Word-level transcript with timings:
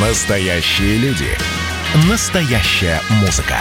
Настоящие 0.00 0.96
люди. 0.98 1.26
Настоящая 2.08 3.00
музыка. 3.20 3.56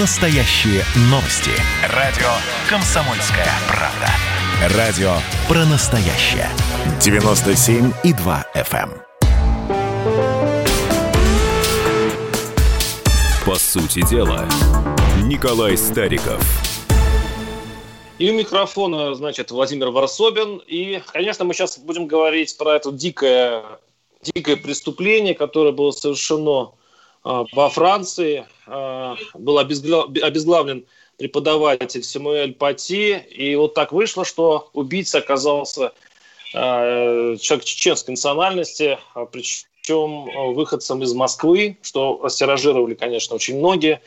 Настоящие 0.00 0.82
новости. 1.08 1.52
Радио 1.94 2.26
«Комсомольская 2.68 3.46
правда». 3.68 4.76
Радио 4.76 5.12
про 5.46 5.64
настоящее. 5.66 6.48
97,2 6.98 8.44
FM. 8.56 8.90
эм. 8.90 9.02
По 13.46 13.54
сути 13.54 14.04
дела, 14.04 14.48
Николай 15.22 15.76
Стариков. 15.76 16.42
И 18.18 18.28
у 18.32 18.34
микрофона, 18.34 19.14
значит, 19.14 19.52
Владимир 19.52 19.90
Варсобин. 19.90 20.60
И, 20.66 21.00
конечно, 21.12 21.44
мы 21.44 21.54
сейчас 21.54 21.78
будем 21.78 22.08
говорить 22.08 22.58
про 22.58 22.74
это 22.74 22.90
дикое, 22.90 23.62
дикое 24.22 24.56
преступление, 24.56 25.34
которое 25.34 25.72
было 25.72 25.90
совершено 25.90 26.72
а, 27.24 27.44
во 27.52 27.68
Франции. 27.68 28.46
А, 28.66 29.16
был 29.34 29.58
обезгла- 29.58 30.06
обезглавлен 30.20 30.86
преподаватель 31.16 32.02
Самуэль 32.02 32.54
Пати. 32.54 33.18
И 33.30 33.54
вот 33.56 33.74
так 33.74 33.92
вышло, 33.92 34.24
что 34.24 34.70
убийца 34.72 35.18
оказался 35.18 35.92
а, 36.54 37.36
человек 37.36 37.64
чеченской 37.64 38.12
национальности, 38.12 38.98
причем 39.32 40.54
выходцем 40.54 41.02
из 41.02 41.14
Москвы, 41.14 41.78
что 41.82 42.20
растиражировали, 42.22 42.94
конечно, 42.94 43.36
очень 43.36 43.58
многие. 43.58 44.00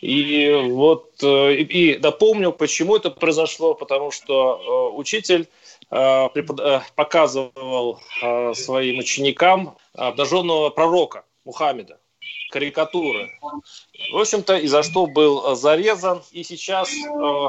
И 0.00 0.52
вот 0.70 1.12
э, 1.22 1.54
и, 1.54 1.94
и 1.94 1.98
напомню, 1.98 2.52
почему 2.52 2.96
это 2.96 3.10
произошло, 3.10 3.74
потому 3.74 4.10
что 4.12 4.92
э, 4.94 4.96
учитель 4.96 5.48
показывал 5.90 8.00
э, 8.22 8.54
своим 8.54 8.98
ученикам 8.98 9.76
обнаженного 9.94 10.70
пророка 10.70 11.24
Мухаммеда, 11.44 11.98
карикатуры. 12.50 13.30
В 14.12 14.18
общем-то, 14.18 14.56
и 14.56 14.66
за 14.66 14.82
что 14.82 15.06
был 15.06 15.52
э, 15.52 15.56
зарезан. 15.56 16.22
И 16.32 16.44
сейчас 16.44 16.90
э, 16.90 17.48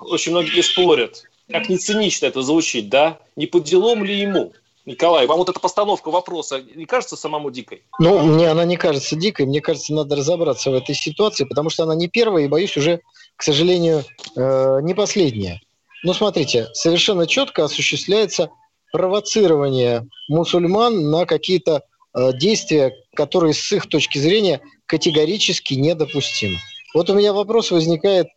очень 0.00 0.32
многие 0.32 0.62
спорят, 0.62 1.24
как 1.50 1.68
не 1.68 1.78
цинично 1.78 2.26
это 2.26 2.42
звучит, 2.42 2.88
да? 2.88 3.18
Не 3.34 3.46
по 3.46 3.58
делам 3.58 4.04
ли 4.04 4.20
ему? 4.20 4.52
Николай, 4.86 5.26
вам 5.26 5.38
вот 5.38 5.48
эта 5.48 5.60
постановка 5.60 6.10
вопроса 6.10 6.62
не 6.74 6.86
кажется 6.86 7.16
самому 7.16 7.50
дикой? 7.50 7.82
Ну, 7.98 8.18
мне 8.20 8.48
она 8.48 8.64
не 8.64 8.76
кажется 8.76 9.14
дикой. 9.14 9.46
Мне 9.46 9.60
кажется, 9.60 9.92
надо 9.92 10.16
разобраться 10.16 10.70
в 10.70 10.74
этой 10.74 10.94
ситуации, 10.94 11.44
потому 11.44 11.70
что 11.70 11.82
она 11.82 11.94
не 11.94 12.08
первая 12.08 12.44
и, 12.44 12.48
боюсь, 12.48 12.76
уже, 12.76 13.00
к 13.36 13.42
сожалению, 13.42 14.04
э, 14.36 14.78
не 14.82 14.94
последняя. 14.94 15.60
Ну, 16.02 16.14
смотрите, 16.14 16.68
совершенно 16.72 17.26
четко 17.26 17.64
осуществляется 17.64 18.50
провоцирование 18.92 20.06
мусульман 20.28 21.10
на 21.10 21.26
какие-то 21.26 21.82
э, 22.14 22.32
действия, 22.34 22.92
которые 23.14 23.54
с 23.54 23.72
их 23.72 23.86
точки 23.88 24.18
зрения 24.18 24.60
категорически 24.86 25.74
недопустимы. 25.74 26.56
Вот 26.94 27.10
у 27.10 27.14
меня 27.14 27.32
вопрос 27.32 27.70
возникает 27.70 28.28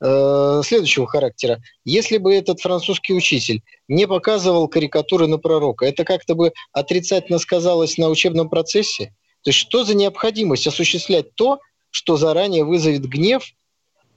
э, 0.00 0.62
следующего 0.64 1.06
характера. 1.06 1.60
Если 1.84 2.18
бы 2.18 2.34
этот 2.34 2.60
французский 2.60 3.14
учитель 3.14 3.62
не 3.88 4.06
показывал 4.06 4.68
карикатуры 4.68 5.26
на 5.28 5.38
пророка, 5.38 5.86
это 5.86 6.04
как-то 6.04 6.34
бы 6.34 6.52
отрицательно 6.72 7.38
сказалось 7.38 7.98
на 7.98 8.08
учебном 8.08 8.50
процессе? 8.50 9.14
То 9.44 9.50
есть 9.50 9.58
что 9.58 9.84
за 9.84 9.94
необходимость 9.94 10.66
осуществлять 10.66 11.34
то, 11.34 11.58
что 11.90 12.16
заранее 12.16 12.64
вызовет 12.64 13.04
гнев, 13.06 13.44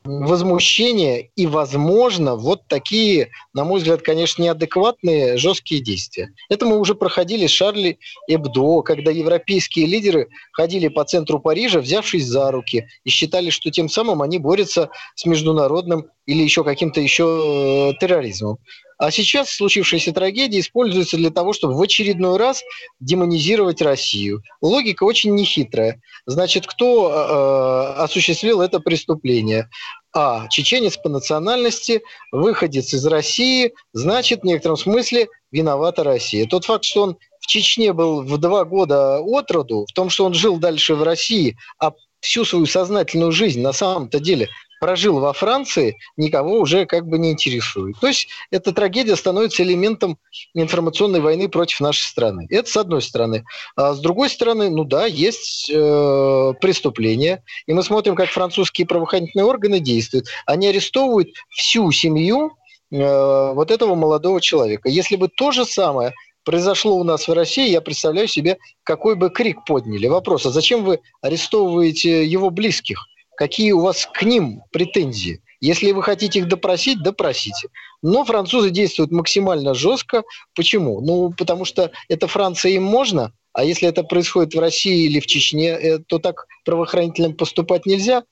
возмущение 0.05 1.31
и, 1.35 1.47
возможно, 1.47 2.35
вот 2.35 2.67
такие, 2.67 3.29
на 3.53 3.63
мой 3.63 3.79
взгляд, 3.79 4.01
конечно, 4.01 4.43
неадекватные 4.43 5.37
жесткие 5.37 5.81
действия. 5.81 6.33
Это 6.49 6.65
мы 6.65 6.79
уже 6.79 6.95
проходили 6.95 7.47
с 7.47 7.51
Шарли 7.51 7.97
Эбдо, 8.27 8.81
когда 8.81 9.11
европейские 9.11 9.87
лидеры 9.87 10.29
ходили 10.53 10.87
по 10.87 11.03
центру 11.03 11.39
Парижа, 11.39 11.79
взявшись 11.79 12.25
за 12.25 12.51
руки, 12.51 12.87
и 13.03 13.09
считали, 13.09 13.49
что 13.49 13.71
тем 13.71 13.89
самым 13.89 14.21
они 14.21 14.37
борются 14.37 14.89
с 15.15 15.25
международным 15.25 16.07
или 16.25 16.43
еще 16.43 16.63
каким-то 16.63 17.01
еще 17.01 17.93
э, 17.93 17.99
терроризмом. 17.99 18.57
А 18.97 19.11
сейчас 19.11 19.49
случившаяся 19.49 20.13
трагедия 20.13 20.59
используется 20.59 21.17
для 21.17 21.29
того, 21.29 21.53
чтобы 21.53 21.75
в 21.75 21.81
очередной 21.81 22.37
раз 22.37 22.63
демонизировать 22.99 23.81
Россию. 23.81 24.41
Логика 24.61 25.03
очень 25.03 25.35
нехитрая. 25.35 26.01
Значит, 26.25 26.65
кто 26.65 27.09
э, 27.09 28.01
осуществил 28.01 28.61
это 28.61 28.79
преступление? 28.79 29.69
А. 30.13 30.47
Чеченец 30.47 30.95
по 30.95 31.09
национальности, 31.09 32.01
выходец 32.31 32.93
из 32.93 33.05
России, 33.05 33.73
значит, 33.91 34.41
в 34.41 34.45
некотором 34.45 34.77
смысле 34.77 35.27
виновата 35.51 36.03
Россия. 36.03 36.47
Тот 36.47 36.63
факт, 36.63 36.85
что 36.85 37.03
он 37.03 37.17
в 37.41 37.47
Чечне 37.47 37.91
был 37.91 38.21
в 38.21 38.37
два 38.37 38.63
года 38.63 39.19
от 39.19 39.51
роду, 39.51 39.85
в 39.89 39.93
том, 39.93 40.09
что 40.09 40.25
он 40.25 40.33
жил 40.33 40.57
дальше 40.57 40.95
в 40.95 41.03
России, 41.03 41.57
а 41.79 41.91
всю 42.21 42.45
свою 42.45 42.65
сознательную 42.65 43.31
жизнь 43.31 43.61
на 43.61 43.73
самом-то 43.73 44.19
деле 44.19 44.49
прожил 44.85 45.19
во 45.19 45.33
Франции, 45.33 45.97
никого 46.15 46.59
уже 46.59 46.85
как 46.85 47.07
бы 47.07 47.17
не 47.17 47.31
интересует. 47.31 47.95
То 47.99 48.05
есть 48.05 48.27
эта 48.51 48.71
трагедия 48.71 49.15
становится 49.15 49.63
элементом 49.63 50.19
информационной 50.53 51.21
войны 51.21 51.49
против 51.49 51.79
нашей 51.79 52.03
страны. 52.03 52.45
Это 52.51 52.69
с 52.69 52.77
одной 52.77 53.01
стороны. 53.01 53.45
А 53.75 53.95
с 53.95 53.99
другой 53.99 54.29
стороны, 54.29 54.69
ну 54.69 54.83
да, 54.83 55.07
есть 55.07 55.71
э, 55.73 56.53
преступления, 56.61 57.43
и 57.65 57.73
мы 57.73 57.81
смотрим, 57.81 58.13
как 58.13 58.29
французские 58.29 58.85
правоохранительные 58.85 59.45
органы 59.45 59.79
действуют. 59.79 60.27
Они 60.45 60.67
арестовывают 60.67 61.29
всю 61.49 61.91
семью 61.91 62.51
э, 62.91 63.53
вот 63.53 63.71
этого 63.71 63.95
молодого 63.95 64.39
человека. 64.39 64.87
Если 64.87 65.15
бы 65.15 65.29
то 65.29 65.51
же 65.51 65.65
самое 65.65 66.13
произошло 66.43 66.95
у 66.95 67.03
нас 67.03 67.27
в 67.27 67.33
России, 67.33 67.71
я 67.71 67.81
представляю 67.81 68.27
себе, 68.27 68.59
какой 68.83 69.15
бы 69.15 69.31
крик 69.31 69.65
подняли. 69.65 70.05
Вопрос, 70.05 70.45
а 70.45 70.51
зачем 70.51 70.83
вы 70.83 70.99
арестовываете 71.23 72.23
его 72.23 72.51
близких? 72.51 72.99
Какие 73.37 73.71
у 73.71 73.81
вас 73.81 74.07
к 74.13 74.23
ним 74.23 74.61
претензии. 74.71 75.41
Если 75.61 75.91
вы 75.91 76.03
хотите 76.03 76.39
их 76.39 76.47
допросить, 76.47 77.01
допросите. 77.01 77.69
Но 78.01 78.23
французы 78.25 78.69
действуют 78.69 79.11
максимально 79.11 79.73
жестко. 79.73 80.23
Почему? 80.53 81.01
Ну, 81.01 81.33
потому 81.35 81.65
что 81.65 81.91
это 82.09 82.27
Франция 82.27 82.73
им 82.73 82.83
можно, 82.83 83.31
а 83.53 83.63
если 83.63 83.87
это 83.87 84.03
происходит 84.03 84.53
в 84.53 84.59
России 84.59 85.05
или 85.05 85.19
в 85.19 85.25
Чечне, 85.25 85.69
э, 85.69 85.99
то 85.99 86.19
так 86.19 86.47
правоохранителям 86.65 87.33
поступать 87.33 87.85
нельзя. 87.85 88.23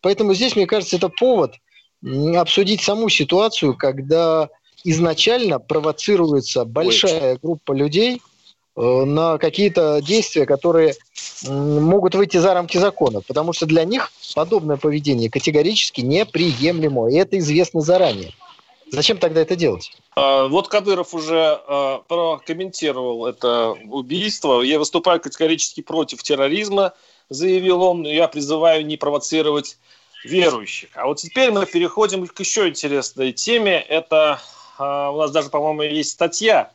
Поэтому 0.00 0.34
здесь, 0.34 0.56
мне 0.56 0.66
кажется, 0.66 0.96
это 0.96 1.08
повод 1.08 1.54
обсудить 2.34 2.80
саму 2.80 3.08
ситуацию, 3.08 3.76
когда 3.76 4.48
изначально 4.82 5.60
провоцируется 5.60 6.64
большая 6.64 7.38
группа 7.40 7.72
людей– 7.72 8.20
на 8.76 9.38
какие-то 9.38 10.00
действия, 10.00 10.46
которые 10.46 10.94
могут 11.46 12.14
выйти 12.14 12.38
за 12.38 12.54
рамки 12.54 12.78
закона, 12.78 13.20
потому 13.20 13.52
что 13.52 13.66
для 13.66 13.84
них 13.84 14.10
подобное 14.34 14.76
поведение 14.76 15.30
категорически 15.30 16.00
неприемлемо, 16.00 17.10
и 17.10 17.16
это 17.16 17.38
известно 17.38 17.80
заранее. 17.80 18.32
Зачем 18.92 19.16
тогда 19.16 19.40
это 19.40 19.56
делать? 19.56 19.90
А, 20.14 20.48
вот 20.48 20.68
Кадыров 20.68 21.14
уже 21.14 21.58
а, 21.66 22.02
прокомментировал 22.06 23.26
это 23.26 23.70
убийство. 23.70 24.60
Я 24.60 24.78
выступаю 24.78 25.18
категорически 25.18 25.80
против 25.80 26.22
терроризма, 26.22 26.92
заявил 27.30 27.82
он. 27.82 28.04
Я 28.04 28.28
призываю 28.28 28.84
не 28.84 28.98
провоцировать 28.98 29.78
верующих. 30.24 30.90
А 30.94 31.06
вот 31.06 31.18
теперь 31.18 31.50
мы 31.50 31.64
переходим 31.64 32.26
к 32.26 32.38
еще 32.38 32.68
интересной 32.68 33.32
теме. 33.32 33.80
Это 33.80 34.40
а, 34.76 35.10
у 35.10 35.16
нас 35.16 35.30
даже, 35.30 35.48
по-моему, 35.48 35.82
есть 35.82 36.10
статья 36.10 36.70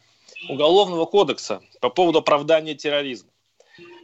Уголовного 0.49 1.05
кодекса 1.05 1.61
по 1.81 1.89
поводу 1.89 2.19
оправдания 2.19 2.75
терроризма. 2.75 3.29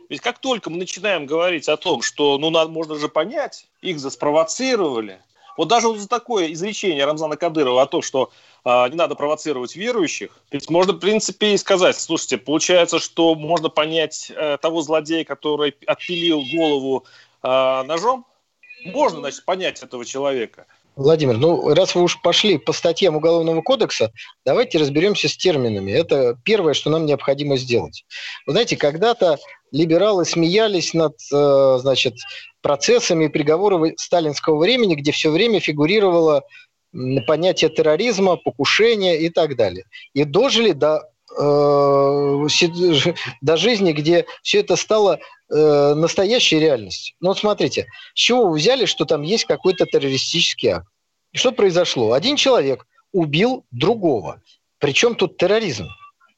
Ведь 0.09 0.21
как 0.21 0.39
только 0.39 0.69
мы 0.69 0.77
начинаем 0.77 1.25
говорить 1.25 1.69
о 1.69 1.77
том, 1.77 2.01
что 2.01 2.37
ну, 2.37 2.49
надо, 2.49 2.69
можно 2.69 2.95
же 2.95 3.07
понять, 3.07 3.67
их 3.81 3.99
заспровоцировали, 3.99 5.19
вот 5.57 5.67
даже 5.67 5.87
вот 5.87 5.99
за 5.99 6.07
такое 6.07 6.51
изречение 6.53 7.05
Рамзана 7.05 7.37
Кадырова 7.37 7.81
о 7.81 7.85
том, 7.85 8.01
что 8.01 8.31
э, 8.65 8.89
не 8.89 8.95
надо 8.95 9.15
провоцировать 9.15 9.75
верующих, 9.75 10.31
ведь 10.51 10.69
можно, 10.69 10.93
в 10.93 10.99
принципе, 10.99 11.53
и 11.53 11.57
сказать, 11.57 11.99
слушайте, 11.99 12.37
получается, 12.37 12.99
что 12.99 13.35
можно 13.35 13.69
понять 13.69 14.31
э, 14.35 14.57
того 14.61 14.81
злодея, 14.81 15.23
который 15.23 15.75
отпилил 15.85 16.43
голову 16.51 17.05
э, 17.43 17.83
ножом, 17.83 18.25
можно, 18.85 19.19
значит, 19.19 19.45
понять 19.45 19.81
этого 19.81 20.05
человека. 20.05 20.65
Владимир, 20.95 21.37
ну 21.37 21.73
раз 21.73 21.95
вы 21.95 22.03
уж 22.03 22.21
пошли 22.21 22.57
по 22.57 22.71
статьям 22.71 23.15
Уголовного 23.15 23.61
кодекса, 23.61 24.11
давайте 24.45 24.77
разберемся 24.77 25.27
с 25.27 25.35
терминами. 25.35 25.91
Это 25.91 26.37
первое, 26.43 26.73
что 26.73 26.91
нам 26.91 27.05
необходимо 27.05 27.57
сделать. 27.57 28.05
Вы 28.45 28.53
знаете, 28.53 28.77
когда-то 28.77 29.37
либералы 29.71 30.23
смеялись 30.23 30.93
над 30.93 31.15
э, 31.33 31.77
значит, 31.79 32.15
процессами 32.61 33.25
и 33.25 33.29
приговорами 33.29 33.95
сталинского 33.97 34.57
времени, 34.57 34.93
где 34.93 35.11
все 35.11 35.31
время 35.31 35.59
фигурировало 35.59 36.43
понятие 37.25 37.71
терроризма, 37.71 38.37
покушения 38.37 39.19
и 39.19 39.29
так 39.29 39.55
далее. 39.55 39.85
И 40.13 40.23
дожили 40.25 40.73
до 40.73 41.09
до 43.41 43.57
жизни, 43.57 43.91
где 43.91 44.25
все 44.41 44.59
это 44.59 44.75
стало 44.75 45.19
э, 45.49 45.93
настоящей 45.95 46.59
реальностью. 46.59 47.15
Ну 47.19 47.29
вот 47.29 47.39
смотрите, 47.39 47.87
с 48.13 48.19
чего 48.19 48.47
вы 48.47 48.57
взяли, 48.57 48.85
что 48.85 49.05
там 49.05 49.21
есть 49.21 49.45
какой-то 49.45 49.85
террористический 49.85 50.69
акт? 50.69 50.87
И 51.31 51.37
что 51.37 51.51
произошло? 51.51 52.13
Один 52.13 52.35
человек 52.35 52.85
убил 53.11 53.65
другого. 53.71 54.41
Причем 54.79 55.15
тут 55.15 55.37
терроризм? 55.37 55.87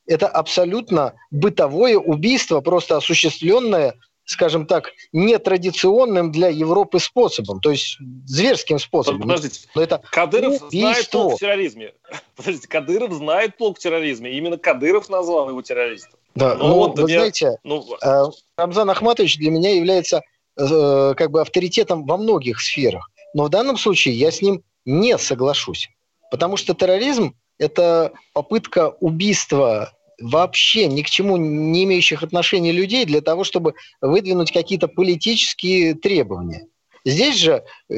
Это 0.08 0.28
абсолютно 0.28 1.14
бытовое 1.32 1.98
убийство, 1.98 2.62
просто 2.62 2.98
осуществленное 2.98 3.96
скажем 4.26 4.66
так, 4.66 4.92
нетрадиционным 5.14 6.32
для 6.32 6.50
Европы 6.50 7.00
способом, 7.00 7.60
то 7.62 7.72
есть 7.72 7.98
зверским 8.26 8.80
способом. 8.80 9.22
Подождите, 9.22 9.68
Но 9.76 9.82
это 9.82 10.02
Кадыров 10.12 10.64
убийство. 10.64 10.70
знает 10.80 11.10
толк 11.10 11.34
в 11.36 11.40
терроризме. 11.40 11.94
Подождите, 12.36 12.68
Кадыров 12.68 13.14
знает 13.14 13.58
толк 13.58 13.78
в 13.78 13.82
терроризме. 13.82 14.32
Именно 14.34 14.58
Кадыров 14.58 15.10
назвал 15.10 15.50
его 15.50 15.62
террористом. 15.62 16.20
Да, 16.34 16.56
ну, 16.56 16.68
ну 16.68 16.76
вот, 16.76 17.00
вы 17.00 17.10
я... 17.10 17.20
знаете, 17.20 17.58
ну... 17.64 17.86
Э, 18.04 18.26
Рамзан 18.58 18.90
Ахматович 18.90 19.38
для 19.38 19.52
меня 19.52 19.74
является 19.76 20.22
э, 20.58 21.14
как 21.16 21.32
бы 21.32 21.42
авторитетом 21.42 22.06
во 22.06 22.18
многих 22.18 22.60
сферах. 22.60 23.10
Но 23.34 23.46
в 23.46 23.50
данном 23.50 23.78
случае 23.78 24.16
я 24.16 24.32
с 24.32 24.42
ним 24.42 24.64
не 24.86 25.18
соглашусь. 25.18 25.90
Потому 26.32 26.58
что 26.58 26.74
терроризм– 26.74 27.36
это 27.60 28.14
попытка 28.34 28.90
убийства 29.00 29.95
вообще 30.20 30.88
ни 30.88 31.02
к 31.02 31.10
чему 31.10 31.38
не 31.38 31.84
имеющих 31.84 32.24
отношения 32.24 32.72
людей 32.72 33.06
для 33.06 33.22
того, 33.22 33.44
чтобы 33.44 33.74
выдвинуть 34.02 34.52
какие-то 34.52 34.88
политические 34.88 35.96
требования. 35.96 36.68
Здесь 37.06 37.38
же 37.38 37.64
э, 37.90 37.94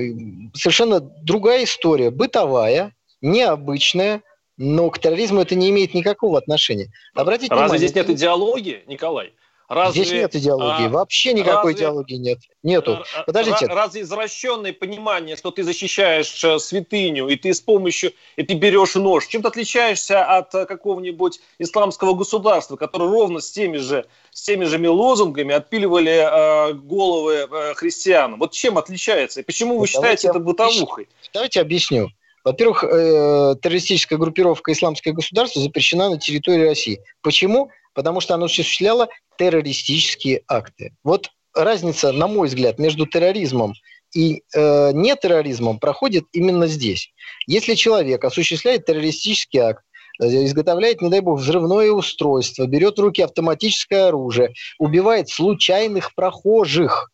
совершенно 0.53 0.99
другая 0.99 1.63
история, 1.63 2.11
бытовая, 2.11 2.93
необычная, 3.21 4.21
но 4.57 4.89
к 4.89 4.99
терроризму 4.99 5.41
это 5.41 5.55
не 5.55 5.69
имеет 5.69 5.93
никакого 5.93 6.37
отношения. 6.37 6.91
Обратите 7.13 7.49
Разве 7.51 7.65
внимание, 7.65 7.87
здесь 7.87 7.95
нет 7.95 8.09
идеологии, 8.09 8.83
Николай? 8.87 9.33
Разве, 9.69 10.05
Здесь 10.05 10.13
нет 10.13 10.33
идеологии, 10.33 10.85
а, 10.85 10.89
вообще 10.89 11.33
никакой 11.33 11.73
разве, 11.73 11.85
идеологии 11.85 12.15
нет. 12.15 12.39
Нету. 12.63 13.03
Подождите. 13.25 13.65
Разве 13.65 14.01
извращенное 14.01 14.71
понимание, 14.71 15.35
что 15.35 15.51
ты 15.51 15.63
защищаешь 15.63 16.41
э, 16.41 16.57
святыню, 16.57 17.27
и 17.27 17.35
ты 17.35 17.53
с 17.53 17.59
помощью, 17.59 18.13
и 18.37 18.43
ты 18.43 18.53
берешь 18.53 18.95
нож, 18.95 19.27
чем 19.27 19.41
ты 19.41 19.49
отличаешься 19.49 20.23
от 20.23 20.55
э, 20.55 20.65
какого-нибудь 20.65 21.41
исламского 21.59 22.13
государства, 22.13 22.77
которое 22.77 23.09
ровно 23.09 23.41
с 23.41 23.51
теми 23.51 23.75
же, 23.75 24.05
с 24.31 24.43
теми 24.43 24.63
же 24.63 24.77
лозунгами 24.89 25.53
отпиливали 25.53 26.69
э, 26.69 26.73
головы 26.73 27.47
э, 27.51 27.73
христианам? 27.73 28.39
Вот 28.39 28.53
чем 28.53 28.77
отличается? 28.77 29.41
И 29.41 29.43
почему 29.43 29.73
вы 29.73 29.79
вот 29.79 29.89
считаете 29.89 30.29
это 30.29 30.39
бытовухой? 30.39 31.09
Давайте 31.33 31.59
объясню. 31.59 32.09
Во-первых, 32.45 32.85
э, 32.85 33.55
террористическая 33.61 34.17
группировка 34.17 34.71
«Исламское 34.71 35.13
государство» 35.13 35.61
запрещена 35.61 36.11
на 36.11 36.17
территории 36.17 36.69
России. 36.69 37.01
Почему? 37.21 37.69
Потому 37.97 38.21
что 38.21 38.35
она 38.35 38.45
осуществляла 38.45 39.09
террористические 39.39 40.43
акты. 40.47 40.93
Вот 41.03 41.31
разница, 41.55 42.11
на 42.11 42.27
мой 42.27 42.47
взгляд, 42.47 42.77
между 42.77 43.07
терроризмом 43.07 43.73
и 44.13 44.43
э, 44.53 44.91
нетерроризмом 44.93 45.79
проходит 45.79 46.25
именно 46.31 46.67
здесь. 46.67 47.11
Если 47.47 47.73
человек 47.73 48.23
осуществляет 48.23 48.85
террористический 48.85 49.61
акт, 49.61 49.83
э, 50.21 50.27
изготовляет, 50.45 51.01
не 51.01 51.09
дай 51.09 51.21
бог, 51.21 51.39
взрывное 51.39 51.89
устройство, 51.89 52.67
берет 52.67 52.99
в 52.99 53.01
руки 53.01 53.23
автоматическое 53.23 54.09
оружие, 54.09 54.53
убивает 54.77 55.29
случайных 55.29 56.13
прохожих, 56.13 57.09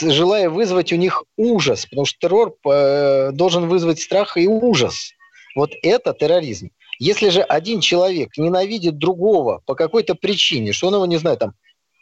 желая 0.00 0.48
вызвать 0.48 0.92
у 0.92 0.96
них 0.96 1.24
ужас, 1.36 1.86
потому 1.86 2.06
что 2.06 2.20
террор 2.20 2.54
э, 2.70 3.32
должен 3.32 3.66
вызвать 3.66 3.98
страх 3.98 4.36
и 4.36 4.46
ужас. 4.46 5.10
Вот 5.56 5.72
это 5.82 6.14
терроризм. 6.14 6.70
Если 6.98 7.28
же 7.28 7.42
один 7.42 7.80
человек 7.80 8.36
ненавидит 8.36 8.98
другого 8.98 9.62
по 9.66 9.74
какой-то 9.74 10.14
причине, 10.14 10.72
что 10.72 10.88
он 10.88 10.94
его, 10.94 11.06
не 11.06 11.16
знаю, 11.16 11.36
там, 11.36 11.54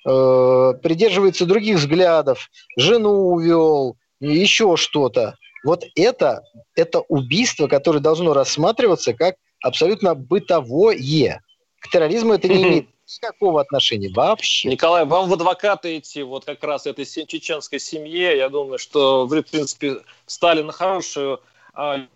э, 0.07 0.75
придерживается 0.83 1.45
других 1.45 1.77
взглядов, 1.77 2.51
жену 2.77 3.33
увел, 3.33 3.97
еще 4.21 4.77
что-то, 4.77 5.37
вот 5.65 5.85
это, 5.97 6.43
это 6.75 7.01
убийство, 7.01 7.67
которое 7.67 8.01
должно 8.01 8.33
рассматриваться 8.33 9.13
как 9.13 9.37
абсолютно 9.63 10.15
бытовое. 10.15 11.43
К 11.81 11.91
терроризму 11.91 12.35
это 12.35 12.49
не 12.49 12.63
имеет 12.63 12.87
никакого 13.07 13.61
отношения 13.61 14.11
вообще. 14.15 14.69
Николай, 14.69 15.05
вам 15.05 15.29
в 15.29 15.33
адвокаты 15.33 15.99
идти 15.99 16.23
вот 16.23 16.45
как 16.45 16.63
раз 16.65 16.87
этой 16.87 17.05
чеченской 17.05 17.79
семье, 17.79 18.37
я 18.37 18.49
думаю, 18.49 18.79
что 18.79 19.27
вы, 19.27 19.43
в 19.43 19.47
принципе, 19.51 19.99
стали 20.27 20.63
на 20.63 20.73
хорошую 20.73 21.41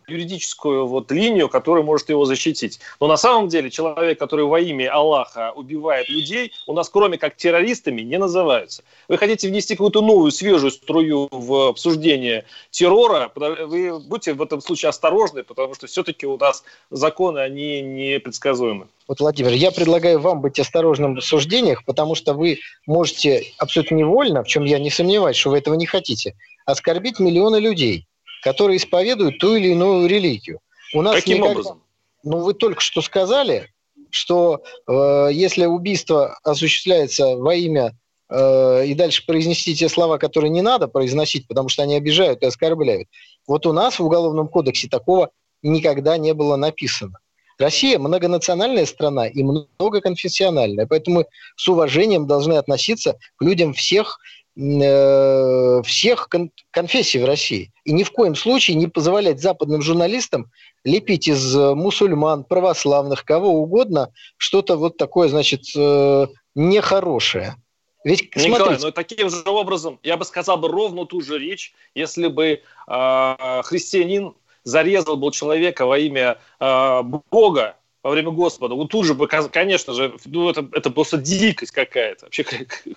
юридическую 0.09 0.87
вот 0.87 1.11
линию, 1.11 1.49
которая 1.49 1.85
может 1.85 2.09
его 2.09 2.25
защитить. 2.25 2.81
Но 3.01 3.07
на 3.07 3.17
самом 3.17 3.49
деле 3.49 3.71
человек, 3.71 4.19
который 4.19 4.45
во 4.45 4.59
имя 4.61 4.93
Аллаха 4.93 5.53
убивает 5.55 6.09
людей, 6.09 6.53
у 6.67 6.73
нас 6.73 6.89
кроме 6.89 7.19
как 7.19 7.37
террористами 7.37 8.01
не 8.01 8.19
называются. 8.19 8.83
Вы 9.09 9.19
хотите 9.19 9.49
внести 9.49 9.75
какую-то 9.75 10.01
новую, 10.01 10.31
свежую 10.31 10.71
струю 10.71 11.29
в 11.31 11.69
обсуждение 11.69 12.45
террора, 12.71 13.31
вы 13.35 13.99
будьте 14.01 14.33
в 14.33 14.43
этом 14.43 14.61
случае 14.61 14.89
осторожны, 14.89 15.43
потому 15.45 15.75
что 15.75 15.87
все-таки 15.87 16.27
у 16.27 16.37
нас 16.37 16.65
законы, 16.91 17.39
они 17.41 17.83
непредсказуемы. 17.83 18.89
Вот, 19.09 19.21
Владимир, 19.21 19.53
я 19.53 19.73
предлагаю 19.73 20.21
вам 20.21 20.41
быть 20.41 20.59
осторожным 20.61 21.17
в 21.17 21.25
суждениях, 21.25 21.85
потому 21.85 22.15
что 22.15 22.33
вы 22.33 22.61
можете 22.87 23.45
абсолютно 23.59 23.97
невольно, 23.97 24.45
в 24.45 24.47
чем 24.47 24.65
я 24.65 24.79
не 24.79 24.91
сомневаюсь, 24.91 25.37
что 25.37 25.51
вы 25.51 25.59
этого 25.59 25.75
не 25.75 25.87
хотите, 25.87 26.37
оскорбить 26.65 27.19
миллионы 27.19 27.57
людей 27.57 28.07
которые 28.43 28.77
исповедуют 28.77 29.39
ту 29.39 29.57
или 29.57 29.69
иную 29.69 30.09
религию. 30.09 30.61
У 30.95 31.03
нас 31.03 31.17
Каким 31.17 31.39
никогда... 31.39 31.53
образом? 31.53 31.83
Ну, 32.23 32.41
вы 32.41 32.55
только 32.55 32.81
что 32.81 33.01
сказали, 33.01 33.69
что 34.11 34.63
э, 34.87 35.29
если 35.33 35.67
убийство 35.67 36.39
осуществляется 36.43 37.37
во 37.37 37.55
имя 37.55 37.97
э, 38.29 38.87
и 38.87 38.95
дальше 38.95 39.25
произнести 39.25 39.75
те 39.75 39.89
слова, 39.89 40.19
которые 40.19 40.51
не 40.51 40.63
надо 40.63 40.89
произносить, 40.89 41.47
потому 41.47 41.69
что 41.69 41.83
они 41.83 41.97
обижают 41.97 42.43
и 42.43 42.47
оскорбляют. 42.47 43.09
Вот 43.47 43.67
у 43.67 43.73
нас 43.73 43.99
в 43.99 44.05
Уголовном 44.05 44.49
кодексе 44.49 44.89
такого 44.89 45.31
никогда 45.63 46.19
не 46.19 46.35
было 46.35 46.57
написано. 46.57 47.19
Россия 47.59 47.99
многонациональная 47.99 48.87
страна 48.87 49.27
и 49.27 49.43
многоконфессиональная, 49.43 50.87
поэтому 50.87 51.27
с 51.57 51.69
уважением 51.69 52.27
должны 52.27 52.55
относиться 52.55 53.19
к 53.37 53.43
людям 53.43 53.75
всех 53.75 54.19
всех 54.57 56.29
кон- 56.29 56.51
конфессий 56.71 57.19
в 57.19 57.25
России. 57.25 57.73
И 57.85 57.93
ни 57.93 58.03
в 58.03 58.11
коем 58.11 58.35
случае 58.35 58.77
не 58.77 58.89
позволять 58.89 59.41
западным 59.41 59.81
журналистам 59.81 60.51
лепить 60.85 61.29
из 61.29 61.57
э, 61.57 61.75
мусульман, 61.75 62.45
православных, 62.45 63.25
кого 63.25 63.51
угодно, 63.51 64.13
что-то 64.37 64.77
вот 64.77 64.97
такое, 64.97 65.29
значит, 65.29 65.65
э, 65.77 66.27
нехорошее. 66.55 67.57
Ведь, 68.03 68.35
Николай, 68.35 68.57
смотрите, 68.57 68.87
ну 68.87 68.93
таким 68.93 69.29
же 69.29 69.43
образом, 69.45 69.99
я 70.03 70.17
бы 70.17 70.25
сказал 70.25 70.57
бы 70.57 70.69
ровно 70.69 71.05
ту 71.05 71.21
же 71.21 71.39
речь, 71.39 71.75
если 71.95 72.29
бы 72.29 72.63
э, 72.89 73.63
христианин 73.65 74.35
зарезал 74.65 75.17
был 75.17 75.31
человека 75.33 75.85
во 75.85 75.99
имя 75.99 76.39
э, 76.59 77.03
Бога 77.31 77.77
во 78.03 78.11
время 78.11 78.31
Господа. 78.31 78.75
Он 78.75 78.89
тут 78.89 79.05
же 79.05 79.15
бы, 79.15 79.29
конечно 79.29 79.93
же, 79.93 80.15
ну, 80.25 80.49
это, 80.49 80.67
это 80.73 80.91
просто 80.91 81.19
дикость 81.19 81.73
какая-то. 81.73 82.27
Вообще 82.27 82.45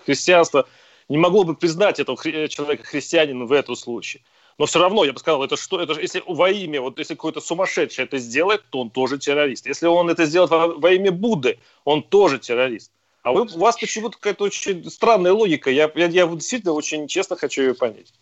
христианство 0.06 0.68
не 1.10 1.18
могло 1.18 1.44
бы 1.44 1.56
признать 1.56 2.00
этого 2.00 2.16
хри- 2.16 2.48
человека 2.48 2.84
христианином 2.84 3.48
в 3.48 3.52
этом 3.52 3.76
случае. 3.76 4.24
Но 4.58 4.66
все 4.66 4.80
равно, 4.80 5.04
я 5.04 5.14
бы 5.14 5.20
сказал, 5.20 5.44
это 5.44 5.58
что, 5.58 5.82
это 5.82 6.00
если 6.00 6.24
во 6.28 6.50
имя, 6.50 6.82
вот 6.82 7.00
если 7.00 7.16
какой-то 7.16 7.42
сумасшедший 7.42 8.06
это 8.06 8.20
сделает, 8.20 8.64
то 8.70 8.82
он 8.82 8.92
тоже 8.92 9.18
террорист. 9.18 9.66
Если 9.66 9.88
он 9.88 10.10
это 10.10 10.26
сделает 10.26 10.52
во, 10.52 10.68
во 10.68 10.92
имя 10.92 11.12
Будды, 11.12 11.60
он 11.86 12.04
тоже 12.04 12.38
террорист. 12.38 12.92
А 13.24 13.32
вы, 13.32 13.44
у 13.44 13.60
вас 13.60 13.78
почему-то 13.78 14.18
какая-то 14.18 14.44
очень 14.44 14.90
странная 14.90 15.32
логика. 15.32 15.72
Я, 15.72 15.90
я, 15.96 16.08
я 16.08 16.28
действительно 16.28 16.74
очень 16.74 17.08
честно 17.08 17.36
хочу 17.36 17.62
ее 17.62 17.74
понять. 17.74 18.14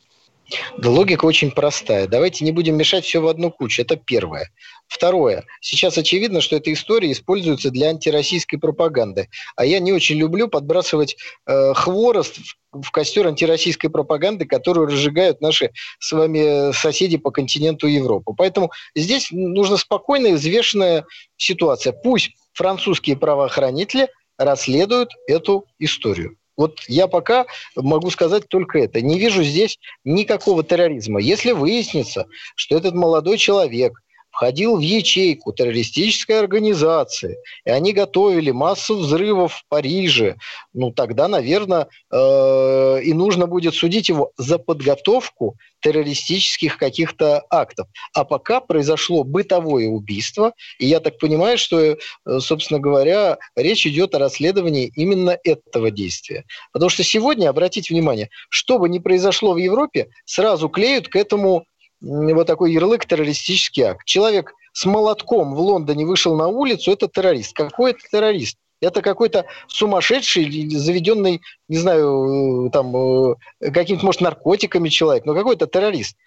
Да 0.78 0.90
логика 0.90 1.26
очень 1.26 1.52
простая. 1.52 2.08
Давайте 2.08 2.44
не 2.46 2.52
будем 2.52 2.76
мешать 2.76 3.06
все 3.06 3.22
в 3.22 3.28
одну 3.28 3.52
кучу. 3.52 3.82
Это 3.82 3.96
первое. 3.96 4.50
Второе. 4.88 5.46
Сейчас 5.62 5.98
очевидно, 5.98 6.42
что 6.42 6.56
эта 6.56 6.72
история 6.74 7.12
используется 7.12 7.70
для 7.70 7.90
антироссийской 7.90 8.60
пропаганды. 8.60 9.30
А 9.56 9.66
я 9.66 9.80
не 9.80 9.94
очень 9.94 10.18
люблю 10.18 10.48
подбрасывать 10.48 11.16
э, 11.48 11.74
хворост 11.74 12.38
в, 12.72 12.82
в 12.82 12.92
костер 12.92 13.28
антироссийской 13.28 13.90
пропаганды, 13.90 14.46
которую 14.46 14.88
разжигают 14.88 15.40
наши 15.42 15.72
с 16.00 16.12
вами 16.12 16.74
соседи 16.74 17.18
по 17.18 17.32
континенту 17.32 17.88
Европы. 17.88 18.34
Поэтому 18.38 18.72
здесь 18.96 19.30
нужна 19.32 19.78
спокойная, 19.78 20.34
взвешенная 20.34 21.06
ситуация. 21.38 21.94
Пусть 21.94 22.32
французские 22.54 23.16
правоохранители 23.16 24.10
расследуют 24.38 25.12
эту 25.28 25.66
историю. 25.80 26.36
Вот 26.62 26.80
я 26.88 27.08
пока 27.08 27.48
могу 27.76 28.12
сказать 28.12 28.48
только 28.48 28.78
это. 28.78 29.02
Не 29.02 29.18
вижу 29.18 29.42
здесь 29.42 29.80
никакого 30.04 30.64
терроризма. 30.64 31.20
Если 31.20 31.54
выяснится, 31.54 32.28
что 32.56 32.78
этот 32.78 32.94
молодой 32.94 33.40
человек 33.40 33.94
входил 34.42 34.78
в 34.78 34.80
ячейку 34.80 35.54
террористической 35.54 36.40
организации, 36.40 37.38
и 37.64 37.70
они 37.70 37.94
готовили 37.94 38.50
массу 38.50 38.98
взрывов 38.98 39.54
в 39.54 39.66
Париже, 39.70 40.38
ну 40.74 40.92
тогда, 40.92 41.28
наверное, 41.28 41.90
э, 42.12 43.02
и 43.04 43.14
нужно 43.14 43.46
будет 43.46 43.76
судить 43.76 44.10
его 44.10 44.32
за 44.38 44.58
подготовку 44.58 45.58
террористических 45.82 46.78
каких-то 46.78 47.44
актов. 47.52 47.88
А 48.16 48.24
пока 48.24 48.62
произошло 48.62 49.24
бытовое 49.24 49.88
убийство, 49.88 50.54
и 50.80 50.88
я 50.88 51.02
так 51.02 51.20
понимаю, 51.20 51.60
что, 51.60 51.80
э, 51.80 51.96
собственно 52.40 52.80
говоря, 52.80 53.38
речь 53.56 53.86
идет 53.86 54.16
о 54.16 54.20
расследовании 54.20 54.92
именно 54.96 55.38
этого 55.44 55.92
действия. 55.92 56.46
Потому 56.74 56.90
что 56.90 57.04
сегодня, 57.04 57.48
обратите 57.48 57.94
внимание, 57.94 58.30
что 58.50 58.80
бы 58.80 58.90
ни 58.90 58.98
произошло 58.98 59.54
в 59.54 59.58
Европе, 59.58 60.10
сразу 60.26 60.68
клеют 60.68 61.10
к 61.10 61.16
этому 61.16 61.66
вот 62.02 62.48
такой 62.48 62.74
ярлык 62.74 63.06
террористический 63.06 63.84
акт. 63.84 64.06
Человек 64.06 64.54
с 64.74 64.86
молотком 64.86 65.56
в 65.56 65.60
Лондоне 65.60 66.06
вышел 66.06 66.36
на 66.36 66.48
улицу, 66.48 66.92
это 66.92 67.08
террорист. 67.08 67.54
Какой 67.54 67.92
это 67.92 68.02
террорист? 68.12 68.58
Это 68.82 69.04
какой-то 69.04 69.46
сумасшедший, 69.68 70.70
заведенный, 70.72 71.42
не 71.68 71.78
знаю, 71.78 72.72
там, 72.74 73.36
каким-то, 73.60 74.04
может, 74.04 74.22
наркотиками 74.22 74.90
человек, 74.90 75.26
но 75.26 75.36
какой-то 75.36 75.68
террорист. 75.68 76.18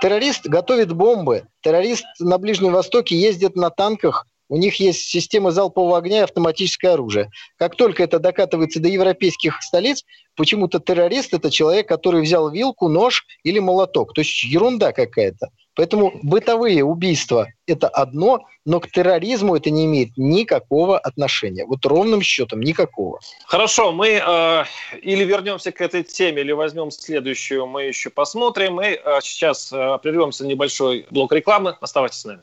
Террорист 0.00 0.46
готовит 0.46 0.92
бомбы, 0.92 1.44
террорист 1.60 2.04
на 2.18 2.38
Ближнем 2.38 2.72
Востоке 2.72 3.14
ездит 3.14 3.56
на 3.56 3.68
танках, 3.68 4.26
у 4.52 4.58
них 4.58 4.80
есть 4.80 5.08
система 5.08 5.50
залпового 5.50 5.96
огня 5.96 6.18
и 6.18 6.24
автоматическое 6.24 6.92
оружие. 6.92 7.30
Как 7.56 7.74
только 7.74 8.02
это 8.02 8.18
докатывается 8.18 8.80
до 8.80 8.88
европейских 8.88 9.62
столиц, 9.62 10.04
почему-то 10.36 10.78
террорист– 10.78 11.32
это 11.32 11.50
человек, 11.50 11.88
который 11.88 12.20
взял 12.20 12.50
вилку, 12.50 12.88
нож 12.88 13.24
или 13.44 13.60
молоток. 13.60 14.12
То 14.12 14.20
есть 14.20 14.44
ерунда 14.44 14.92
какая-то. 14.92 15.48
Поэтому 15.74 16.12
бытовые 16.22 16.84
убийства– 16.84 17.48
это 17.66 17.88
одно, 17.88 18.44
но 18.66 18.78
к 18.78 18.90
терроризму 18.90 19.56
это 19.56 19.70
не 19.70 19.86
имеет 19.86 20.10
никакого 20.18 20.98
отношения. 20.98 21.64
Вот 21.64 21.86
ровным 21.86 22.20
счетом 22.20 22.60
никакого. 22.60 23.20
Хорошо, 23.46 23.90
мы 23.90 24.20
э, 24.22 24.64
или 25.00 25.24
вернемся 25.24 25.72
к 25.72 25.80
этой 25.80 26.02
теме, 26.02 26.42
или 26.42 26.52
возьмем 26.52 26.90
следующую, 26.90 27.66
мы 27.66 27.84
еще 27.84 28.10
посмотрим. 28.10 28.74
Мы 28.74 29.00
э, 29.02 29.20
сейчас 29.22 29.72
э, 29.72 29.98
прервемся 30.02 30.44
на 30.44 30.48
небольшой 30.48 31.06
блок 31.08 31.32
рекламы. 31.32 31.74
Оставайтесь 31.80 32.18
с 32.18 32.24
нами 32.26 32.42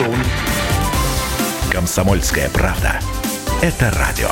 спрессованным. 0.00 0.26
Комсомольская 1.70 2.50
правда. 2.50 3.00
Это 3.62 3.90
радио. 3.90 4.30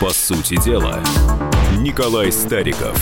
По 0.00 0.10
сути 0.10 0.60
дела, 0.62 1.00
Николай 1.78 2.32
Стариков. 2.32 2.96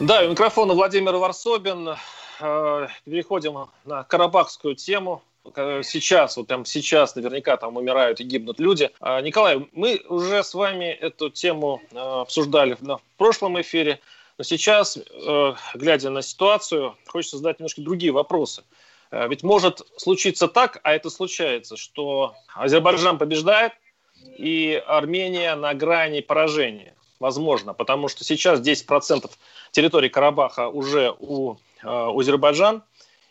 Да, 0.00 0.24
у 0.24 0.30
микрофона 0.30 0.74
Владимир 0.74 1.14
Варсобин. 1.16 1.96
Э, 2.40 2.88
переходим 3.04 3.68
на 3.84 4.02
карабахскую 4.04 4.74
тему. 4.74 5.22
Сейчас, 5.54 6.36
вот 6.36 6.46
прям 6.46 6.64
сейчас 6.64 7.14
наверняка 7.16 7.56
там 7.56 7.76
умирают 7.76 8.20
и 8.20 8.24
гибнут 8.24 8.60
люди. 8.60 8.90
А, 9.00 9.20
Николай, 9.20 9.68
мы 9.72 10.02
уже 10.08 10.42
с 10.42 10.54
вами 10.54 10.86
эту 10.86 11.30
тему 11.30 11.80
э, 11.92 11.98
обсуждали 11.98 12.76
в 12.80 13.00
прошлом 13.16 13.60
эфире. 13.60 14.00
Но 14.38 14.44
сейчас, 14.44 14.96
э, 14.98 15.54
глядя 15.74 16.10
на 16.10 16.22
ситуацию, 16.22 16.96
хочется 17.06 17.38
задать 17.38 17.58
немножко 17.58 17.82
другие 17.82 18.12
вопросы. 18.12 18.62
Ведь 19.12 19.44
может 19.44 19.82
случиться 19.96 20.48
так, 20.48 20.80
а 20.82 20.92
это 20.92 21.10
случается, 21.10 21.76
что 21.76 22.34
Азербайджан 22.56 23.18
побеждает, 23.18 23.72
и 24.36 24.82
Армения 24.86 25.54
на 25.54 25.74
грани 25.74 26.20
поражения. 26.20 26.94
Возможно, 27.18 27.72
потому 27.72 28.08
что 28.08 28.24
сейчас 28.24 28.60
10% 28.60 29.30
территории 29.70 30.08
Карабаха 30.08 30.68
уже 30.68 31.14
у, 31.18 31.54
э, 31.82 31.88
у 31.88 32.20
Азербайджан, 32.20 32.82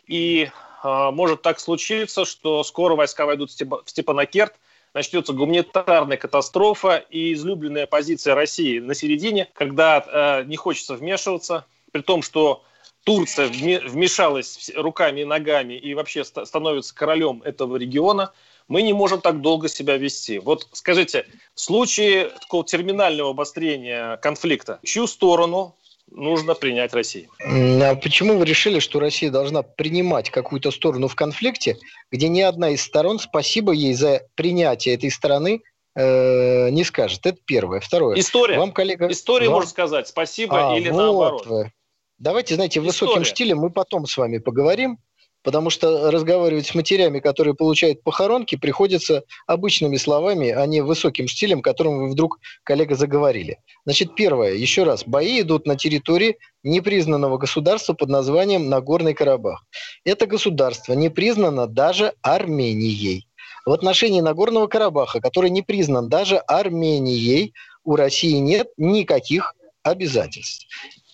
и 0.08 0.50
э, 0.50 0.50
может 0.82 1.42
так 1.42 1.58
случиться, 1.60 2.24
что 2.24 2.62
скоро 2.64 2.94
войска 2.94 3.26
войдут 3.26 3.50
в 3.50 3.82
Степанакерт, 3.86 4.54
начнется 4.94 5.32
гуманитарная 5.32 6.16
катастрофа 6.16 6.96
и 6.96 7.32
излюбленная 7.32 7.86
позиция 7.86 8.34
России 8.34 8.78
на 8.78 8.94
середине, 8.94 9.48
когда 9.54 10.04
э, 10.06 10.44
не 10.44 10.56
хочется 10.56 10.94
вмешиваться, 10.94 11.66
при 11.92 12.02
том, 12.02 12.22
что 12.22 12.64
Турция 13.04 13.48
вмешалась 13.48 14.70
руками 14.74 15.20
и 15.20 15.24
ногами 15.24 15.74
и 15.74 15.94
вообще 15.94 16.24
становится 16.24 16.94
королем 16.94 17.42
этого 17.44 17.76
региона– 17.76 18.32
мы 18.68 18.82
не 18.82 18.92
можем 18.92 19.20
так 19.20 19.40
долго 19.40 19.68
себя 19.68 19.96
вести. 19.96 20.38
Вот 20.38 20.68
скажите, 20.72 21.26
в 21.54 21.60
случае 21.60 22.30
такого 22.40 22.64
терминального 22.64 23.30
обострения 23.30 24.16
конфликта, 24.18 24.80
чью 24.84 25.06
сторону 25.06 25.76
нужно 26.10 26.54
принять 26.54 26.92
России? 26.94 27.28
А 27.40 27.94
почему 27.96 28.38
вы 28.38 28.44
решили, 28.44 28.78
что 28.78 29.00
Россия 29.00 29.30
должна 29.30 29.62
принимать 29.62 30.30
какую-то 30.30 30.70
сторону 30.70 31.08
в 31.08 31.14
конфликте, 31.14 31.76
где 32.10 32.28
ни 32.28 32.40
одна 32.40 32.70
из 32.70 32.82
сторон 32.82 33.18
спасибо 33.18 33.72
ей 33.72 33.94
за 33.94 34.22
принятие 34.34 34.94
этой 34.94 35.10
стороны 35.10 35.62
э, 35.94 36.70
не 36.70 36.84
скажет? 36.84 37.26
Это 37.26 37.38
первое. 37.44 37.80
Второе. 37.80 38.18
История. 38.18 38.58
Вам, 38.58 38.72
коллега, 38.72 39.10
История 39.10 39.48
вам... 39.48 39.56
может 39.56 39.70
сказать 39.70 40.08
спасибо 40.08 40.72
а, 40.72 40.76
или 40.78 40.90
вот 40.90 40.96
наоборот. 40.96 41.46
Вы. 41.46 41.72
Давайте, 42.18 42.54
знаете, 42.54 42.80
в 42.80 42.88
История. 42.88 43.10
высоким 43.10 43.24
стилем 43.24 43.58
мы 43.58 43.70
потом 43.70 44.06
с 44.06 44.16
вами 44.16 44.38
поговорим 44.38 44.98
потому 45.46 45.70
что 45.70 46.10
разговаривать 46.10 46.66
с 46.66 46.74
матерями, 46.74 47.20
которые 47.20 47.54
получают 47.54 48.02
похоронки, 48.02 48.56
приходится 48.56 49.22
обычными 49.46 49.96
словами, 49.96 50.50
а 50.50 50.66
не 50.66 50.80
высоким 50.80 51.28
стилем, 51.28 51.62
которым 51.62 51.98
вы 51.98 52.10
вдруг, 52.10 52.40
коллега, 52.64 52.96
заговорили. 52.96 53.60
Значит, 53.84 54.16
первое, 54.16 54.54
еще 54.54 54.82
раз, 54.82 55.04
бои 55.06 55.42
идут 55.42 55.64
на 55.64 55.76
территории 55.76 56.38
непризнанного 56.64 57.38
государства 57.38 57.92
под 57.92 58.08
названием 58.08 58.68
Нагорный 58.68 59.14
Карабах. 59.14 59.64
Это 60.04 60.26
государство 60.26 60.94
не 60.94 61.10
признано 61.10 61.68
даже 61.68 62.14
Арменией. 62.22 63.28
В 63.64 63.70
отношении 63.70 64.20
Нагорного 64.20 64.66
Карабаха, 64.66 65.20
который 65.20 65.50
не 65.50 65.62
признан 65.62 66.08
даже 66.08 66.38
Арменией, 66.38 67.54
у 67.84 67.94
России 67.94 68.38
нет 68.38 68.66
никаких 68.76 69.54
обязательств. 69.84 70.66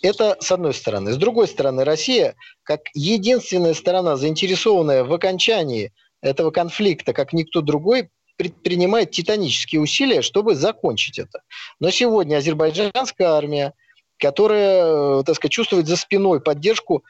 Это 0.02 0.37
с 0.40 0.50
одной 0.50 0.75
стороны. 0.75 1.12
С 1.12 1.16
другой 1.16 1.47
стороны, 1.47 1.85
Россия, 1.85 2.35
как 2.64 2.80
единственная 2.92 3.73
сторона, 3.73 4.16
заинтересованная 4.16 5.04
в 5.04 5.12
окончании 5.12 5.92
этого 6.21 6.50
конфликта, 6.50 7.12
как 7.12 7.32
никто 7.32 7.61
другой, 7.61 8.11
предпринимает 8.37 9.12
титанические 9.12 9.80
усилия, 9.80 10.21
чтобы 10.21 10.56
закончить 10.56 11.18
это. 11.18 11.42
Но 11.78 11.90
сегодня 11.90 12.38
азербайджанская 12.38 13.28
армия, 13.28 13.75
которая, 14.18 15.21
э, 15.21 15.23
так 15.25 15.37
сказать, 15.37 15.52
чувствует 15.52 15.87
за 15.87 15.97
спиной 15.97 16.40
поддержку 16.40 17.04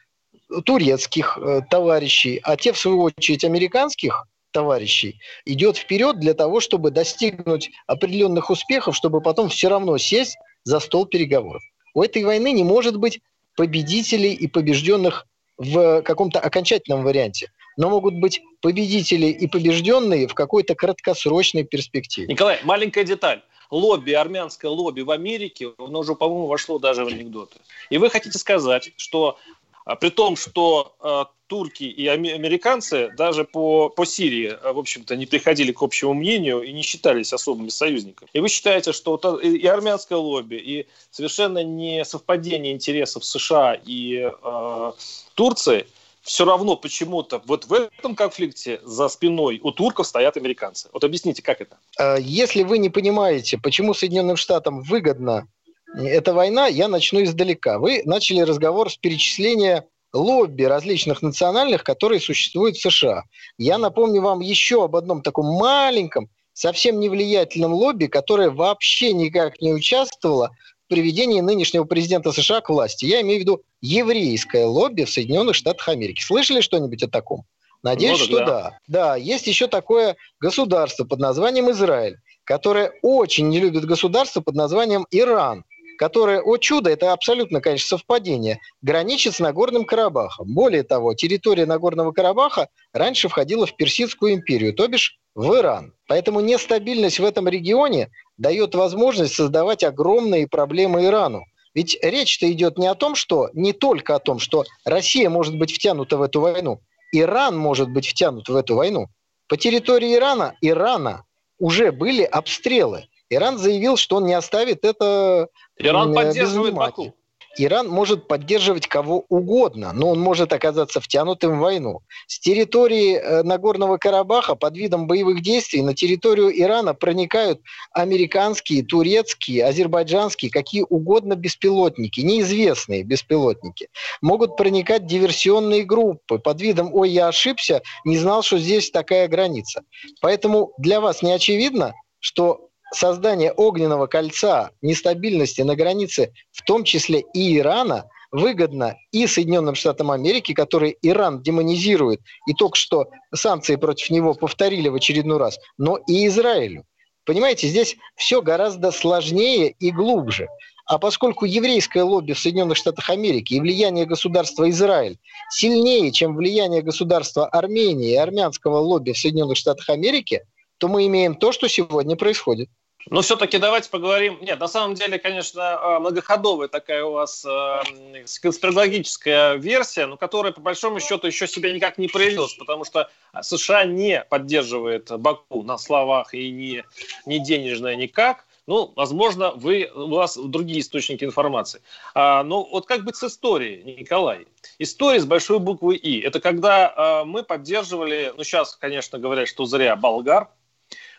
турецких 0.67 1.39
э, 1.39 1.61
товарищей, 1.71 2.41
а 2.43 2.57
те, 2.57 2.75
в 2.75 2.79
свою 2.79 3.03
очередь, 3.03 3.45
американских 3.45 4.27
товарищей, 4.51 5.21
идет 5.47 5.79
вперед 5.79 6.21
для 6.21 6.35
того, 6.35 6.61
чтобы 6.61 6.91
достигнуть 6.91 7.71
определенных 7.87 8.51
успехов, 8.51 8.95
чтобы 8.95 9.23
потом 9.23 9.49
все 9.49 9.69
равно 9.69 9.97
сесть 9.97 10.37
за 10.65 10.79
стол 10.79 11.07
переговоров. 11.07 11.63
У 11.95 12.03
этой 12.03 12.25
войны 12.25 12.53
не 12.53 12.65
может 12.65 12.97
быть 12.97 13.21
победителей 13.57 14.33
и 14.33 14.47
побежденных 14.47 15.27
в 15.59 16.03
каком-то 16.03 16.41
окончательном 16.41 17.05
варианте. 17.05 17.51
Но 17.77 17.91
могут 17.91 18.15
быть 18.15 18.43
победители 18.61 19.27
и 19.27 19.47
побежденные 19.47 20.27
в 20.27 20.35
какой-то 20.35 20.75
краткосрочной 20.75 21.65
перспективе. 21.65 22.29
Николай, 22.29 22.61
маленькая 22.65 23.05
деталь. 23.05 23.43
Лобби, 23.71 24.13
армянское 24.13 24.71
лобби 24.71 25.01
в 25.01 25.11
Америке, 25.11 25.73
оно 25.79 26.01
уже, 26.01 26.15
по-моему, 26.15 26.47
вошло 26.47 26.79
даже 26.79 27.07
в 27.07 27.09
анекдоты. 27.09 27.57
И 27.89 27.97
вы 27.97 28.11
хотите 28.11 28.39
сказать, 28.39 28.93
что 28.99 29.39
а, 29.85 29.97
при 29.97 30.11
том, 30.11 30.37
что 30.37 30.95
э, 31.01 31.25
турки 31.49 31.85
и 31.85 32.07
американцы 32.07 33.11
даже 33.17 33.45
по, 33.45 33.89
по 33.89 34.07
Сирии, 34.07 34.49
э, 34.49 34.73
в 34.73 34.79
общем-то, 34.79 35.17
не 35.17 35.27
приходили 35.27 35.73
к 35.73 35.83
общему 35.83 36.15
мнению 36.15 36.63
и 36.63 36.73
не 36.73 36.83
считались 36.83 37.33
особыми 37.33 37.69
союзниками. 37.69 38.31
И 38.33 38.41
вы 38.41 38.49
считаете, 38.49 38.93
что 38.93 39.17
и 39.41 39.67
армянское 39.67 40.19
лобби, 40.19 40.57
и 40.57 40.87
совершенно 41.11 41.63
не 41.63 42.05
совпадение 42.05 42.73
интересов 42.73 43.25
США 43.25 43.79
и 43.85 44.31
э, 44.31 44.93
Турции 45.35 45.87
все 46.23 46.45
равно 46.45 46.77
почему-то 46.77 47.43
вот 47.47 47.67
в 47.67 47.73
этом 47.73 48.15
конфликте 48.15 48.81
за 48.85 49.09
спиной 49.09 49.59
у 49.63 49.73
турков 49.73 50.07
стоят 50.07 50.37
американцы. 50.37 50.89
Вот 50.93 51.03
объясните, 51.03 51.43
как 51.43 51.61
это? 51.61 51.77
Если 52.21 52.63
вы 52.63 52.79
не 52.79 52.91
понимаете, 52.91 53.59
почему 53.59 53.93
Соединенным 53.93 54.37
Штатам 54.37 54.83
выгодно 54.83 55.49
эта 55.95 56.33
война, 56.35 56.67
я 56.67 56.89
начну 56.89 57.23
издалека. 57.23 57.79
Вы 57.79 58.03
начали 58.05 58.41
разговор 58.41 58.91
с 58.91 58.97
перечисления 58.97 59.87
лобби 60.13 60.65
различных 60.65 61.23
национальных, 61.23 61.85
которые 61.85 62.21
существуют 62.21 62.77
в 62.77 62.83
США. 62.83 63.25
Я 63.59 63.79
напомню 63.79 64.21
вам 64.21 64.41
еще 64.41 64.85
об 64.85 64.97
одном 64.97 65.23
таком 65.23 65.47
маленьком, 65.47 66.29
совсем 66.53 67.01
невлиятельном 67.01 67.73
лобби, 67.73 68.07
которое 68.07 68.51
вообще 68.51 69.13
никак 69.13 69.61
не 69.61 69.73
участвовало 69.73 70.51
в 70.85 70.89
приведении 70.89 71.41
нынешнего 71.41 71.85
президента 71.85 72.33
США 72.33 72.61
к 72.61 72.69
власти. 72.69 73.07
Я 73.07 73.23
имею 73.23 73.39
в 73.39 73.41
виду 73.43 73.63
еврейское 73.81 74.67
лобби 74.67 75.05
в 75.05 75.11
Соединенных 75.11 75.57
Штатах 75.57 75.89
Америки. 75.89 76.23
Слышали 76.23 76.61
что-нибудь 76.61 77.03
о 77.03 77.09
таком? 77.09 77.45
Надеюсь, 77.83 78.19
ну, 78.21 78.25
что 78.27 78.39
да. 78.39 78.47
да. 78.47 78.79
Да, 78.87 79.17
есть 79.17 79.47
еще 79.47 79.67
такое 79.67 80.17
государство 80.41 81.05
под 81.05 81.19
названием 81.19 81.71
Израиль, 81.71 82.19
которое 82.45 82.93
очень 83.03 83.49
не 83.49 83.59
любит 83.59 83.87
государство 83.87 84.41
под 84.41 84.55
названием 84.55 85.07
Иран 85.11 85.65
которая, 86.03 86.43
о 86.43 86.57
чудо, 86.57 86.91
это 86.91 87.13
абсолютно, 87.13 87.61
конечно, 87.61 87.97
совпадение, 87.97 88.59
граничит 88.81 89.37
с 89.37 89.39
Нагорным 89.39 89.85
Карабахом. 89.85 90.53
Более 90.53 90.83
того, 90.83 91.15
территория 91.15 91.65
Нагорного 91.65 92.11
Карабаха 92.11 92.67
раньше 92.93 93.29
входила 93.29 93.67
в 93.67 93.77
Персидскую 93.77 94.35
империю, 94.35 94.75
то 94.75 94.89
бишь 94.89 95.21
в 95.37 95.55
Иран. 95.55 95.95
Поэтому 96.09 96.41
нестабильность 96.41 97.21
в 97.21 97.25
этом 97.25 97.47
регионе 97.47 98.11
дает 98.37 98.75
возможность 98.75 99.37
создавать 99.37 99.85
огромные 99.85 100.49
проблемы 100.49 101.05
Ирану. 101.05 101.45
Ведь 101.73 101.97
речь-то 102.03 102.51
идет 102.51 102.79
не 102.79 102.89
о 102.89 102.97
том, 102.97 103.15
что, 103.15 103.51
не 103.53 103.73
только 103.73 104.17
о 104.17 104.19
том, 104.19 104.41
что 104.41 104.65
Россия 104.85 105.31
может 105.31 105.57
быть 105.57 105.73
втянута 105.73 106.17
в 106.17 106.23
эту 106.23 106.41
войну, 106.41 106.81
Иран 107.13 107.57
может 107.57 107.89
быть 107.89 108.09
втянут 108.09 108.49
в 108.49 108.57
эту 108.57 108.75
войну. 108.75 109.07
По 109.47 109.57
территории 109.57 110.17
Ирана, 110.17 110.57
Ирана 110.63 111.23
уже 111.61 111.93
были 111.93 112.25
обстрелы. 112.25 113.07
Иран 113.35 113.59
заявил, 113.59 113.97
что 113.97 114.17
он 114.17 114.27
не 114.27 114.35
оставит 114.35 114.85
это 114.85 115.49
Иран 115.79 116.15
поддерживает 116.15 116.75
Баку. 116.75 117.15
Иран 117.59 117.89
может 117.89 118.29
поддерживать 118.29 118.87
кого 118.87 119.25
угодно, 119.29 119.93
но 119.93 120.09
он 120.11 120.21
может 120.21 120.53
оказаться 120.53 121.01
втянутым 121.01 121.59
в 121.59 121.61
войну. 121.61 122.01
С 122.27 122.39
территории 122.41 123.17
э, 123.17 123.43
Нагорного 123.43 123.99
Карабаха 123.99 124.55
под 124.55 124.77
видом 124.77 125.07
боевых 125.07 125.43
действий 125.43 125.83
на 125.83 125.95
территорию 125.95 126.51
Ирана 126.59 126.95
проникают 126.95 127.61
американские, 127.93 128.83
турецкие, 128.83 129.67
азербайджанские, 129.67 130.51
какие 130.51 130.85
угодно 130.89 131.35
беспилотники, 131.35 132.21
неизвестные 132.21 133.03
беспилотники. 133.03 133.89
Могут 134.23 134.57
проникать 134.57 135.07
диверсионные 135.07 135.85
группы 135.85 136.39
под 136.39 136.61
видом 136.61 136.95
«Ой, 136.95 137.11
я 137.11 137.29
ошибся, 137.29 137.83
не 138.05 138.17
знал, 138.17 138.43
что 138.43 138.59
здесь 138.59 138.91
такая 138.91 139.29
граница». 139.29 139.83
Поэтому 140.23 140.73
для 140.79 141.01
вас 141.03 141.23
не 141.23 141.33
очевидно, 141.33 141.93
что 142.19 142.71
создание 142.93 143.53
огненного 143.53 144.07
кольца 144.07 144.71
нестабильности 144.81 145.63
на 145.63 145.75
границе, 145.75 146.33
в 146.51 146.63
том 146.63 146.85
числе 146.85 147.25
и 147.35 147.59
Ирана, 147.59 148.05
выгодно 148.31 148.97
и 149.13 149.27
Соединенным 149.27 149.75
Штатам 149.75 150.11
Америки, 150.11 150.55
которые 150.55 150.97
Иран 151.03 151.43
демонизирует, 151.43 152.21
и 152.47 152.55
только 152.55 152.77
что 152.77 153.09
санкции 153.35 153.77
против 153.77 154.11
него 154.11 154.35
повторили 154.35 154.89
в 154.89 154.95
очередной 154.95 155.39
раз, 155.39 155.59
но 155.79 155.99
и 156.09 156.27
Израилю. 156.27 156.85
Понимаете, 157.25 157.69
здесь 157.69 157.97
все 158.17 158.43
гораздо 158.43 158.91
сложнее 158.91 159.75
и 159.79 159.91
глубже. 159.93 160.49
А 160.87 160.99
поскольку 160.99 161.45
еврейское 161.45 162.03
лобби 162.03 162.33
в 162.33 162.39
Соединенных 162.39 162.77
Штатах 162.77 163.09
Америки 163.11 163.55
и 163.55 163.61
влияние 163.61 164.05
государства 164.05 164.69
Израиль 164.69 165.19
сильнее, 165.51 166.11
чем 166.11 166.35
влияние 166.35 166.83
государства 166.83 167.47
Армении 167.47 168.13
и 168.13 168.17
армянского 168.17 168.79
лобби 168.79 169.13
в 169.13 169.19
Соединенных 169.19 169.57
Штатах 169.57 169.89
Америки, 169.91 170.43
то 170.79 170.89
мы 170.89 171.07
имеем 171.07 171.37
то, 171.37 171.53
что 171.53 171.69
сегодня 171.69 172.17
происходит. 172.17 172.69
Но 173.11 173.23
все-таки 173.23 173.59
давайте 173.59 173.91
поговорим. 173.91 174.39
Нет, 174.41 174.61
на 174.61 174.69
самом 174.69 174.95
деле, 174.95 175.19
конечно, 175.19 175.97
а, 175.97 176.01
многоходовая 176.01 176.69
такая 176.69 177.05
у 177.05 177.13
вас 177.13 177.45
э, 177.45 178.25
конспирологическая 178.41 179.55
версия, 179.55 180.07
но 180.07 180.17
которая, 180.17 180.53
по 180.53 180.61
большому 180.61 181.01
счету, 181.01 181.27
еще 181.27 181.49
себя 181.49 181.73
никак 181.73 181.99
не 181.99 182.09
проявилась, 182.09 182.55
потому 182.55 182.85
что 182.85 183.11
США 183.41 183.85
не 183.85 184.23
поддерживает 184.25 185.11
Баку 185.19 185.63
на 185.63 185.79
словах 185.79 186.35
и 186.35 186.51
не, 186.51 186.85
не 187.27 187.41
денежно 187.41 187.95
никак. 187.97 188.45
Ну, 188.69 188.93
возможно, 188.95 189.51
вы, 189.51 189.91
у 189.93 190.15
вас 190.15 190.37
другие 190.37 190.81
источники 190.81 191.25
информации. 191.25 191.83
А, 192.15 192.45
но 192.45 192.63
вот 192.63 192.87
как 192.87 193.03
быть 193.05 193.17
с 193.17 193.25
историей, 193.25 193.83
Николай? 193.99 194.47
История 194.79 195.19
с 195.19 195.25
большой 195.25 195.59
буквы 195.59 195.97
«И». 195.97 196.21
Это 196.21 196.41
когда 196.41 196.93
а, 196.95 197.25
мы 197.25 197.43
поддерживали, 197.43 198.33
ну, 198.37 198.45
сейчас, 198.45 198.77
конечно, 198.77 199.19
говорят, 199.19 199.49
что 199.49 199.65
зря, 199.65 199.97
болгар– 199.97 200.49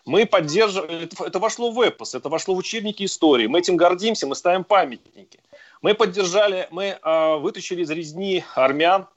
мы 0.06 0.26
поддерживаем, 0.26 1.10
это, 1.20 1.40
вошло 1.40 1.72
в 1.72 1.80
эпос, 1.82 2.16
это 2.16 2.30
вошло 2.30 2.56
в 2.56 2.58
учебники 2.58 3.04
истории. 3.04 3.48
Мы 3.48 3.60
этим 3.60 3.78
гордимся, 3.78 4.28
мы 4.28 4.36
ставим 4.36 4.64
памятники. 4.64 5.40
Мы 5.82 5.94
поддержали, 5.94 6.68
мы 6.72 6.98
э, 7.02 7.36
вытащили 7.38 7.84
из 7.84 7.90
резни 7.90 8.44
армян, 8.56 9.08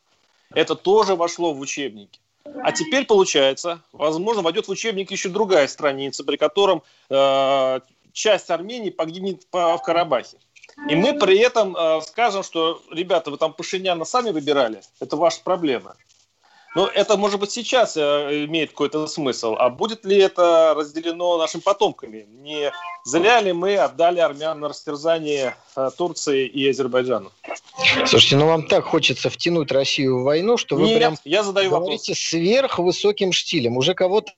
это 0.53 0.75
тоже 0.75 1.15
вошло 1.17 1.53
в 1.53 1.61
учебники. 1.61 2.21
А 2.63 2.73
теперь, 2.73 3.07
получается, 3.07 3.81
возможно, 3.93 4.43
войдет 4.43 4.69
в 4.69 4.71
учебник 4.71 5.11
еще 5.11 5.29
другая 5.29 5.67
страница, 5.67 6.25
при 6.25 6.37
котором 6.37 6.83
э, 7.11 7.81
часть 8.13 8.51
Армении 8.51 8.91
погибнет 8.91 9.47
по, 9.47 9.77
в 9.77 9.83
Карабахе. 9.83 10.39
И 10.89 10.95
мы 10.95 11.19
при 11.19 11.39
этом 11.39 11.77
э, 11.77 12.01
скажем, 12.03 12.43
что, 12.43 12.83
ребята, 12.91 13.31
вы 13.31 13.39
там 13.39 13.53
Пашиняна 13.53 14.05
сами 14.05 14.31
выбирали, 14.31 14.83
это 15.01 15.17
ваша 15.17 15.41
проблема. 15.43 15.97
Ну, 16.77 16.85
это, 16.85 17.17
может 17.17 17.41
быть, 17.41 17.51
сейчас 17.51 17.97
э, 17.97 18.45
имеет 18.45 18.73
какой-то 18.73 19.07
смысл. 19.07 19.57
А 19.59 19.71
будет 19.71 20.05
ли 20.05 20.19
это 20.19 20.75
разделено 20.77 21.39
нашими 21.39 21.63
потомками? 21.63 22.27
Не 22.29 22.71
зря 23.03 23.41
ли 23.41 23.55
мы 23.55 23.79
отдали 23.79 24.21
армян 24.21 24.61
на 24.61 24.69
растерзание 24.69 25.57
э, 25.75 25.91
Турции 25.97 26.47
и 26.47 26.69
Азербайджану? 26.69 27.33
Слушайте, 28.05 28.37
ну 28.37 28.47
вам 28.49 28.67
так 28.67 28.85
хочется 28.85 29.31
втянуть 29.31 29.73
Россию 29.73 30.21
в 30.21 30.25
войну, 30.25 30.59
что 30.59 30.77
вы 30.77 30.89
Нет, 30.89 30.99
прям 30.99 31.17
я 31.25 31.43
задаю 31.43 31.71
говорите 31.71 32.13
вопрос. 32.13 32.19
сверхвысоким 32.19 33.33
штилем. 33.33 33.79
Уже 33.79 33.95
кого-то 33.95 34.33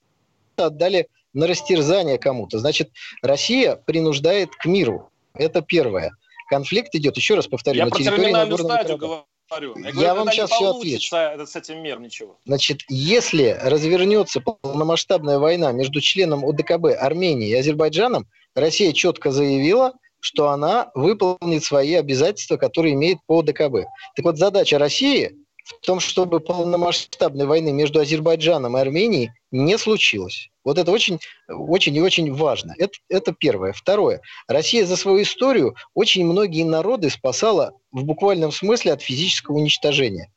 отдали 0.55 1.09
на 1.33 1.45
растерзание 1.45 2.17
кому-то. 2.17 2.57
Значит, 2.57 2.91
Россия 3.21 3.75
принуждает 3.75 4.51
к 4.55 4.65
миру. 4.65 5.09
Это 5.33 5.61
первое. 5.61 6.11
Конфликт 6.47 6.95
идет, 6.95 7.17
еще 7.17 7.35
раз 7.35 7.47
повторю, 7.47 7.79
я 7.79 7.85
на 7.85 7.91
территории 7.91 8.31
Нагорного 8.31 8.77
Карабаха 8.77 9.25
говорю. 9.49 9.75
Я, 9.77 9.91
говорю, 9.91 10.15
вам 10.15 10.31
сейчас 10.31 10.49
всё 10.51 10.73
получится 10.73 11.45
с 11.45 11.55
этим 11.55 11.81
мир 11.81 11.99
ничего. 11.99 12.37
Значит, 12.45 12.81
если 12.87 13.57
развернется 13.61 14.41
полномасштабная 14.41 15.39
война 15.39 15.71
между 15.71 16.01
членом 16.01 16.45
ОДКБ 16.45 16.97
Арменией 16.99 17.51
и 17.51 17.55
Азербайджаном, 17.55 18.27
Россия 18.55 18.93
четко 18.93 19.31
заявила, 19.31 19.93
что 20.19 20.49
она 20.49 20.91
выполнит 20.95 21.63
свои 21.63 21.93
обязательства, 21.93 22.57
которые 22.57 22.93
имеет 22.93 23.19
по 23.25 23.39
ОДКБ. 23.39 23.87
Так 24.15 24.25
вот, 24.25 24.37
задача 24.37 24.77
России 24.77 25.35
в 25.81 25.85
том, 25.85 25.99
чтобы 25.99 26.39
полномасштабной 26.39 27.45
войны 27.45 27.71
между 27.71 27.99
Азербайджаном 27.99 28.77
и 28.77 28.81
Арменией 28.81 29.31
не 29.51 29.77
случилось. 29.77 30.49
Вот 30.63 30.77
это 30.77 30.91
очень, 30.91 31.19
очень 31.47 31.95
и 31.95 32.01
очень 32.01 32.33
важно. 32.33 32.73
Это, 32.77 32.93
это 33.07 33.33
первое. 33.33 33.73
Второе. 33.73 34.21
Россия 34.47 34.85
за 34.85 34.95
свою 34.95 35.21
историю 35.21 35.75
очень 35.93 36.25
многие 36.25 36.63
народы 36.63 37.09
спасала 37.09 37.73
в 37.91 38.03
буквальном 38.03 38.51
смысле 38.51 38.93
от 38.93 39.01
физического 39.01 39.57
уничтожения. 39.57 40.31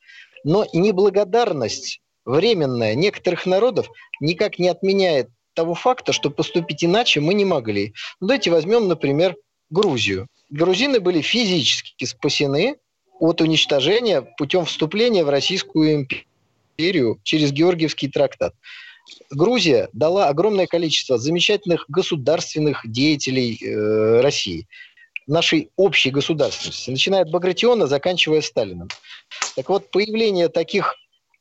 Но 0.44 0.66
неблагодарность 0.72 2.00
временная 2.24 2.94
некоторых 2.94 3.46
народов 3.46 3.88
никак 4.20 4.58
не 4.58 4.68
отменяет 4.68 5.28
того 5.54 5.74
факта, 5.74 6.12
что 6.12 6.30
поступить 6.30 6.84
иначе 6.84 7.20
мы 7.20 7.34
не 7.34 7.44
могли. 7.44 7.94
Ну, 8.20 8.28
давайте 8.28 8.50
возьмем, 8.50 8.88
например, 8.88 9.36
Грузию. 9.70 10.28
Грузины 10.50 11.00
были 11.00 11.22
физически 11.22 12.04
спасены 12.04 12.76
от 13.18 13.40
уничтожения 13.40 14.22
путем 14.38 14.64
вступления 14.64 15.24
в 15.24 15.28
Российскую 15.28 16.06
империю 16.76 17.20
через 17.22 17.52
Георгиевский 17.52 18.10
трактат. 18.10 18.54
Грузия 19.30 19.88
дала 19.92 20.28
огромное 20.28 20.66
количество 20.66 21.18
замечательных 21.18 21.84
государственных 21.88 22.80
деятелей 22.84 23.58
э, 23.60 24.20
России, 24.20 24.66
нашей 25.26 25.70
общей 25.76 26.10
государственности, 26.10 26.90
начиная 26.90 27.22
от 27.22 27.30
Багратиона, 27.30 27.86
заканчивая 27.86 28.40
Сталином. 28.40 28.88
Так 29.56 29.68
вот, 29.68 29.90
появление 29.90 30.48
таких, 30.48 30.94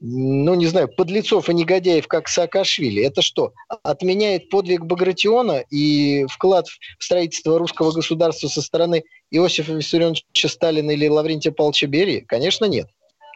ну, 0.03 0.55
не 0.55 0.65
знаю, 0.65 0.87
подлецов 0.89 1.47
и 1.47 1.53
негодяев, 1.53 2.07
как 2.07 2.27
Саакашвили, 2.27 3.03
это 3.03 3.21
что, 3.21 3.53
отменяет 3.83 4.49
подвиг 4.49 4.83
Багратиона 4.83 5.63
и 5.69 6.25
вклад 6.27 6.67
в 6.67 7.03
строительство 7.03 7.59
русского 7.59 7.91
государства 7.91 8.47
со 8.47 8.63
стороны 8.63 9.03
Иосифа 9.29 9.73
Виссарионовича 9.73 10.49
Сталина 10.49 10.89
или 10.89 11.07
Лаврентия 11.07 11.51
Павловича 11.51 11.85
Берии? 11.85 12.21
Конечно, 12.21 12.65
нет. 12.65 12.87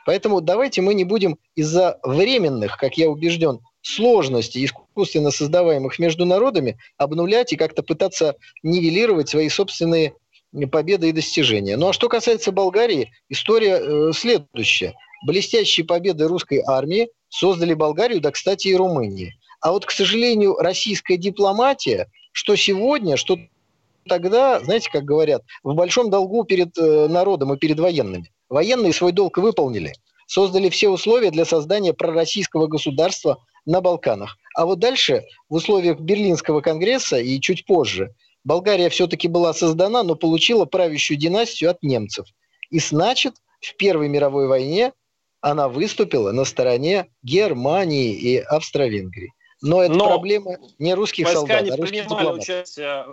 Поэтому 0.07 0.41
давайте 0.41 0.81
мы 0.81 0.95
не 0.95 1.03
будем 1.03 1.37
из-за 1.55 1.99
временных, 2.01 2.77
как 2.77 2.97
я 2.97 3.09
убежден, 3.09 3.59
сложностей, 3.83 4.65
искусственно 4.65 5.29
создаваемых 5.29 5.99
между 5.99 6.25
народами, 6.25 6.79
обнулять 6.97 7.53
и 7.53 7.57
как-то 7.57 7.83
пытаться 7.83 8.35
нивелировать 8.63 9.29
свои 9.29 9.49
собственные 9.49 10.13
победы 10.71 11.09
и 11.09 11.11
достижения. 11.11 11.77
Ну 11.77 11.89
а 11.89 11.93
что 11.93 12.09
касается 12.09 12.51
Болгарии, 12.51 13.11
история 13.29 13.79
э, 13.79 14.11
следующая. 14.13 14.95
Блестящие 15.25 15.87
победы 15.87 16.27
русской 16.27 16.61
армии 16.63 17.09
создали 17.29 17.73
Болгарию, 17.73 18.21
да, 18.21 18.29
кстати, 18.29 18.67
и 18.67 18.75
Румынии. 18.75 19.33
А 19.59 19.71
вот, 19.71 19.83
к 19.83 19.89
сожалению, 19.89 20.55
российская 20.57 21.17
дипломатия, 21.17 22.11
что 22.31 22.55
сегодня, 22.55 23.17
что 23.17 23.39
тогда, 24.07 24.59
знаете, 24.59 24.91
как 24.91 25.03
говорят, 25.03 25.41
в 25.63 25.73
большом 25.73 26.11
долгу 26.11 26.43
перед 26.43 26.77
э, 26.77 27.07
народом 27.07 27.51
и 27.51 27.57
перед 27.57 27.79
военными. 27.79 28.31
Военные 28.49 28.93
свой 28.93 29.13
долг 29.13 29.39
выполнили, 29.39 29.93
создали 30.27 30.69
все 30.69 30.89
условия 30.89 31.31
для 31.31 31.43
создания 31.43 31.93
пророссийского 31.93 32.67
государства 32.67 33.43
на 33.65 33.81
Балканах. 33.81 34.37
А 34.53 34.67
вот 34.67 34.77
дальше, 34.77 35.23
в 35.49 35.55
условиях 35.55 35.99
Берлинского 35.99 36.61
конгресса 36.61 37.17
и 37.17 37.39
чуть 37.39 37.65
позже, 37.65 38.13
Болгария 38.43 38.89
все-таки 38.89 39.27
была 39.27 39.55
создана, 39.55 40.03
но 40.03 40.13
получила 40.13 40.65
правящую 40.65 41.17
династию 41.17 41.71
от 41.71 41.81
немцев. 41.81 42.27
И 42.69 42.77
значит, 42.77 43.33
в 43.59 43.75
Первой 43.75 44.07
мировой 44.07 44.47
войне 44.47 44.93
она 45.45 45.67
выступила 45.67 46.31
на 46.31 46.43
стороне 46.43 47.11
Германии 47.21 48.15
и 48.15 48.39
Австро-Венгрии. 48.39 49.31
Но 49.65 49.81
это 49.81 49.93
Но 49.93 50.07
проблема 50.07 50.57
не 50.77 50.93
русских 50.93 51.25
войска 51.25 51.39
солдат, 51.39 51.63
не 51.63 51.71
а 51.71 51.77
принимали 51.77 52.27
участие, 52.27 53.05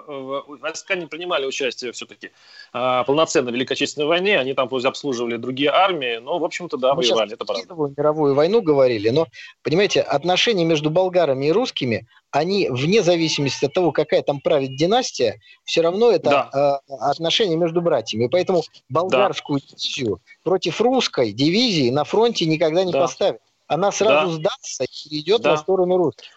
Войска 0.60 0.94
не 0.96 1.06
принимали 1.06 1.46
участие 1.46 1.92
все-таки 1.92 2.30
а, 2.74 3.04
полноценно 3.04 3.50
в 3.50 3.54
Великой 3.54 3.72
Отечественной 3.72 4.06
войне. 4.06 4.38
Они 4.38 4.52
там 4.52 4.68
пусть 4.68 4.84
обслуживали 4.84 5.38
другие 5.38 5.70
армии, 5.70 6.18
но, 6.18 6.38
в 6.38 6.44
общем-то, 6.44 6.76
да, 6.76 6.94
Мы 6.94 7.02
воевали, 7.02 7.32
это 7.32 7.46
правда. 7.46 7.74
Мировую 7.96 8.34
войну 8.34 8.60
говорили, 8.60 9.08
но, 9.08 9.28
понимаете, 9.62 10.02
отношения 10.02 10.66
между 10.66 10.90
болгарами 10.90 11.46
и 11.46 11.52
русскими, 11.52 12.06
они, 12.30 12.68
вне 12.68 13.02
зависимости 13.02 13.64
от 13.64 13.72
того, 13.72 13.90
какая 13.90 14.20
там 14.20 14.40
правит 14.40 14.76
династия, 14.76 15.40
все 15.64 15.80
равно 15.80 16.10
это 16.10 16.50
да. 16.52 16.80
э, 16.88 16.94
отношения 17.00 17.56
между 17.56 17.80
братьями. 17.80 18.26
Поэтому 18.26 18.62
болгарскую 18.90 19.60
да. 19.60 19.66
дивизию 19.68 20.20
против 20.44 20.82
русской 20.82 21.32
дивизии 21.32 21.88
на 21.88 22.04
фронте 22.04 22.44
никогда 22.44 22.84
не 22.84 22.92
да. 22.92 23.00
поставят 23.00 23.40
она 23.72 23.90
сразу 23.90 24.38
да. 24.38 24.50
сдастся 24.50 24.84
и 24.84 25.20
идет 25.20 25.42
да. 25.42 25.52
на 25.52 25.56
сторону 25.56 25.96
русских. 25.96 26.28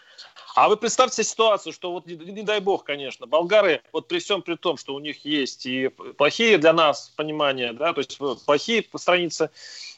А 0.56 0.70
вы 0.70 0.78
представьте 0.78 1.22
ситуацию, 1.22 1.74
что 1.74 1.92
вот 1.92 2.06
не, 2.06 2.14
не 2.14 2.40
дай 2.40 2.60
бог, 2.60 2.82
конечно, 2.82 3.26
болгары, 3.26 3.82
вот 3.92 4.08
при 4.08 4.20
всем 4.20 4.40
при 4.40 4.54
том, 4.54 4.78
что 4.78 4.94
у 4.94 4.98
них 5.00 5.22
есть 5.26 5.66
и 5.66 5.88
плохие 5.88 6.56
для 6.56 6.72
нас 6.72 7.12
понимания, 7.14 7.74
да, 7.74 7.92
то 7.92 8.00
есть 8.00 8.18
плохие 8.46 8.82
страницы 8.94 9.50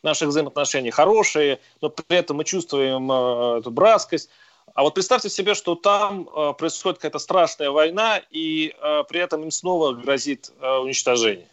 наших 0.02 0.30
взаимоотношений, 0.30 0.90
хорошие, 0.90 1.60
но 1.80 1.90
при 1.90 2.16
этом 2.16 2.38
мы 2.38 2.44
чувствуем 2.44 3.08
э, 3.08 3.58
эту 3.60 3.70
братскость. 3.70 4.30
А 4.74 4.82
вот 4.82 4.94
представьте 4.94 5.30
себе, 5.30 5.54
что 5.54 5.76
там 5.76 6.28
э, 6.28 6.52
происходит 6.58 6.98
какая-то 6.98 7.20
страшная 7.20 7.70
война, 7.70 8.20
и 8.32 8.74
э, 8.76 9.04
при 9.08 9.20
этом 9.20 9.44
им 9.44 9.52
снова 9.52 9.92
грозит 9.92 10.50
э, 10.60 10.78
уничтожение. 10.78 11.48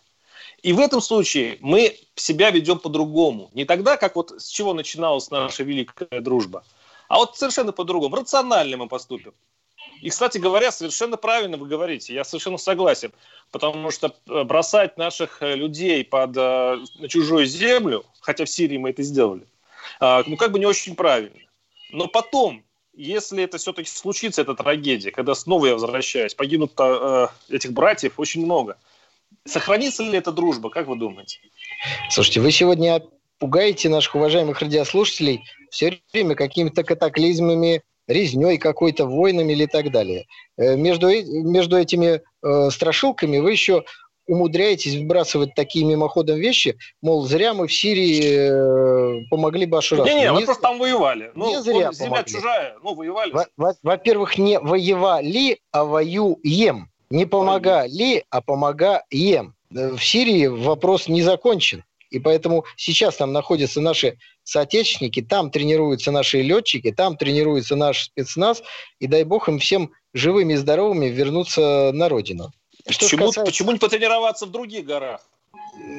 И 0.63 0.73
в 0.73 0.79
этом 0.79 0.99
случае 0.99 1.59
мы 1.61 1.95
себя 2.15 2.49
ведем 2.49 2.79
по-другому. 2.79 3.51
Не 3.53 3.65
тогда, 3.65 3.97
как 3.97 4.15
вот 4.15 4.41
с 4.41 4.47
чего 4.47 4.73
начиналась 4.73 5.29
наша 5.29 5.61
великая 5.61 6.21
дружба, 6.21 6.63
а 7.07 7.17
вот 7.17 7.37
совершенно 7.37 7.71
по-другому. 7.71 8.15
Рационально 8.15 8.77
мы 8.77 8.87
поступим. 8.87 9.33
И, 10.01 10.09
кстати 10.09 10.37
говоря, 10.37 10.71
совершенно 10.71 11.17
правильно 11.17 11.57
вы 11.57 11.67
говорите, 11.67 12.13
я 12.13 12.23
совершенно 12.23 12.57
согласен, 12.57 13.11
потому 13.51 13.91
что 13.91 14.13
э, 14.27 14.43
бросать 14.43 14.97
наших 14.97 15.41
э, 15.41 15.55
людей 15.55 16.03
под, 16.03 16.35
э, 16.35 16.77
на 16.99 17.07
чужую 17.07 17.45
землю, 17.45 18.03
хотя 18.19 18.45
в 18.45 18.49
Сирии 18.49 18.77
мы 18.77 18.89
это 18.89 19.03
сделали, 19.03 19.47
ну 20.01 20.35
как 20.37 20.51
бы 20.51 20.59
не 20.59 20.65
очень 20.65 20.95
правильно. 20.95 21.39
Но 21.91 22.07
потом, 22.07 22.63
если 22.93 23.43
это 23.43 23.57
все-таки 23.57 23.89
случится, 23.89 24.41
эта 24.41 24.55
трагедия, 24.55 25.11
когда 25.11 25.35
снова 25.35 25.67
я 25.67 25.73
возвращаюсь, 25.73 26.33
погибнут 26.33 26.73
этих 27.49 27.71
братьев 27.71 28.19
очень 28.19 28.43
много– 28.43 28.77
Сохранится 29.45 30.03
ли 30.03 30.17
эта 30.17 30.31
дружба, 30.31 30.69
как 30.69 30.87
вы 30.87 30.95
думаете? 30.95 31.39
Слушайте, 32.09 32.41
вы 32.41 32.51
сегодня 32.51 33.01
пугаете 33.37 33.89
наших 33.89 34.15
уважаемых 34.15 34.59
радиослушателей 34.59 35.43
все 35.75 35.99
время 36.13 36.35
какими-то 36.35 36.83
катаклизмами, 36.83 37.81
резней 38.07 38.57
какой-то, 38.57 39.05
войнами 39.05 39.51
или 39.51 39.65
так 39.65 39.91
далее. 39.91 40.25
Э, 40.57 40.75
между, 40.75 41.07
между 41.07 41.77
этими 41.77 42.21
э, 42.43 42.69
страшилками 42.69 43.39
вы 43.39 43.51
еще 43.51 43.83
умудряетесь 44.27 44.95
вбрасывать 44.95 45.53
такие 45.53 45.85
мимоходом 45.85 46.37
вещи, 46.37 46.77
мол, 47.01 47.25
зря 47.27 47.53
мы 47.53 47.67
в 47.67 47.73
Сирии 47.73 49.21
э, 49.21 49.27
помогли 49.29 49.65
Башару. 49.65 50.03
Не-не, 50.05 50.31
мы 50.31 50.45
просто 50.45 50.63
там 50.63 50.79
воевали. 50.79 51.31
Ну, 51.35 51.49
не 51.49 51.61
зря 51.61 51.91
Земля 51.91 52.09
помогли. 52.09 52.33
чужая, 52.33 52.75
ну, 52.81 52.95
воевали. 52.95 53.33
Во-первых, 53.83 54.37
не 54.37 54.59
воевали, 54.59 55.59
а 55.71 55.83
воюем. 55.83 56.89
Не 57.11 57.25
помогали, 57.25 58.23
а 58.31 58.41
помогаем. 58.41 59.53
В 59.69 59.99
Сирии 59.99 60.47
вопрос 60.47 61.07
не 61.07 61.21
закончен. 61.21 61.83
И 62.15 62.19
поэтому 62.19 62.63
сейчас 62.77 63.17
там 63.17 63.33
находятся 63.33 63.81
наши 63.81 64.17
соотечественники, 64.43 65.21
там 65.21 65.51
тренируются 65.51 66.11
наши 66.11 66.41
летчики, 66.41 66.93
там 66.93 67.17
тренируется 67.17 67.75
наш 67.75 68.05
спецназ, 68.05 68.63
и 68.99 69.07
дай 69.07 69.25
бог 69.25 69.49
им 69.49 69.59
всем 69.59 69.91
живыми 70.13 70.53
и 70.53 70.55
здоровыми 70.55 71.07
вернуться 71.07 71.91
на 71.93 72.07
родину. 72.07 72.53
Что 72.87 73.05
почему, 73.05 73.25
касается... 73.25 73.51
почему 73.51 73.71
не 73.71 73.79
потренироваться 73.79 74.45
в 74.45 74.51
других 74.51 74.85
горах? 74.85 75.27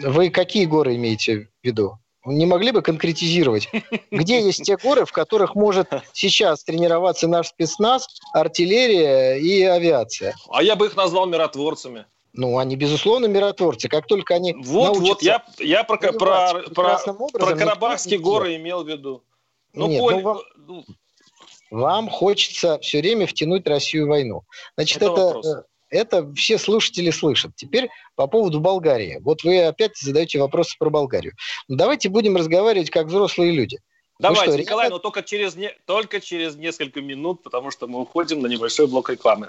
Вы 0.05 0.31
какие 0.31 0.65
горы 0.65 0.97
имеете 0.97 1.41
в 1.41 1.49
виду? 1.63 1.99
Не 2.25 2.47
могли 2.47 2.73
бы 2.73 2.81
конкретизировать, 2.81 3.69
где 4.11 4.41
есть 4.41 4.63
те 4.63 4.79
горы, 4.79 5.05
в 5.05 5.13
которых 5.13 5.55
может 5.55 5.89
сейчас 6.15 6.65
тренироваться 6.65 7.29
наш 7.29 7.49
спецназ, 7.49 8.09
артиллерия 8.33 9.35
и 9.35 9.63
авиация? 9.63 10.35
А 10.49 10.63
я 10.63 10.77
бы 10.77 10.87
их 10.87 10.97
назвал 10.97 11.27
миротворцами. 11.27 12.07
Ну, 12.37 12.59
они, 12.59 12.77
безусловно, 12.77 13.27
миротворцы. 13.27 13.89
Как 13.89 14.07
только 14.07 14.35
они 14.35 14.55
Вот, 14.55 14.99
вот, 14.99 15.23
я, 15.23 15.45
я 15.59 15.85
про, 15.85 15.97
про, 15.97 16.63
про, 16.75 16.99
про 17.33 17.57
Карабахские 17.57 18.19
горы 18.19 18.57
имел 18.57 18.85
в 18.85 18.89
виду. 18.89 19.25
Ну, 19.73 19.89
Нет, 19.89 20.01
Коль... 20.01 20.15
ну, 20.15 20.23
вам, 20.23 20.39
ну, 20.57 20.85
вам 21.71 22.09
хочется 22.09 22.79
все 22.81 23.01
время 23.01 23.27
втянуть 23.27 23.67
Россию 23.67 24.07
в 24.07 24.09
войну. 24.11 24.43
Значит, 24.77 25.03
это, 25.03 25.39
это 25.39 25.67
это 25.89 26.33
все 26.35 26.59
слушатели 26.59 27.11
слышат. 27.11 27.53
Теперь 27.57 27.89
по 28.17 28.27
поводу 28.27 28.61
Болгарии. 28.61 29.19
Вот 29.23 29.45
вы 29.45 29.63
опять 29.65 29.97
задаете 29.97 30.39
вопросы 30.39 30.77
про 30.79 30.91
Болгарию. 30.91 31.35
Ну, 31.69 31.77
давайте 31.77 32.09
будем 32.09 32.37
разговаривать 32.37 32.91
как 32.91 33.07
взрослые 33.07 33.53
люди. 33.53 33.79
Давайте, 34.19 34.53
что, 34.53 34.63
Николай, 34.63 34.87
ребят... 34.87 34.97
но 34.97 34.99
только 34.99 35.23
через, 35.23 35.57
не... 35.57 35.71
только 35.87 36.21
через 36.21 36.57
несколько 36.57 37.03
минут, 37.03 37.43
потому 37.43 37.71
что 37.71 37.87
мы 37.87 38.01
уходим 38.01 38.41
на 38.41 38.47
небольшой 38.47 38.87
блок 38.87 39.11
рекламы. 39.11 39.49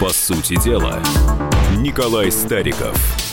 По 0.00 0.08
сути 0.08 0.58
дела, 0.64 0.98
Николай 1.76 2.32
Стариков– 2.32 2.96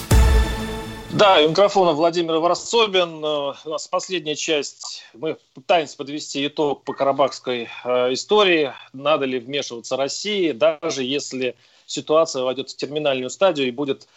да, 1.09 1.39
у 1.39 1.49
микрофона 1.49 1.93
Владимир 1.93 2.35
Ворособин. 2.35 3.23
Э, 3.23 3.53
у 3.65 3.69
нас 3.69 3.87
последняя 3.87 4.35
часть. 4.35 5.03
Мы 5.13 5.37
пытаемся 5.55 5.97
подвести 5.97 6.45
итог 6.45 6.83
по 6.83 6.93
карабахской 6.93 7.69
э, 7.85 8.13
истории. 8.13 8.73
Надо 8.93 9.25
ли 9.25 9.39
вмешиваться 9.39 9.95
России, 9.95 10.51
даже 10.51 11.03
если 11.03 11.55
ситуация 11.87 12.43
войдет 12.43 12.69
в 12.69 12.75
терминальную 12.75 13.31
стадию 13.31 13.67
и 13.67 13.71
будет 13.71 14.07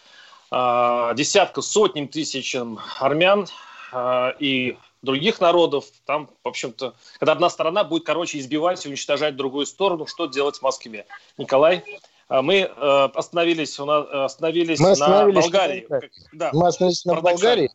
э, 0.51 1.11
десятка, 1.15 1.61
сотням 1.61 2.07
тысячам 2.07 2.79
армян 2.99 3.47
э, 3.93 4.33
и 4.39 4.77
других 5.01 5.39
народов. 5.39 5.85
Там, 6.05 6.29
в 6.43 6.47
общем-то, 6.47 6.93
когда 7.19 7.31
одна 7.31 7.49
сторона 7.49 7.83
будет, 7.83 8.05
короче, 8.05 8.37
избивать 8.37 8.85
и 8.85 8.89
уничтожать 8.89 9.35
другую 9.35 9.65
сторону, 9.65 10.05
что 10.05 10.27
делать 10.27 10.57
в 10.57 10.61
Москве? 10.61 11.07
Николай? 11.37 11.83
А 12.31 12.41
мы 12.41 12.59
э, 12.59 12.69
остановились, 13.13 13.77
у 13.77 13.83
нас, 13.83 14.07
остановились, 14.09 14.79
мы 14.79 14.91
остановились 14.91 15.35
на 15.35 15.41
Болгарии. 15.41 15.85
На, 15.89 15.99
да, 16.31 16.49
мы 16.53 16.67
остановились 16.67 17.03
на 17.03 17.19
Болгарии. 17.19 17.69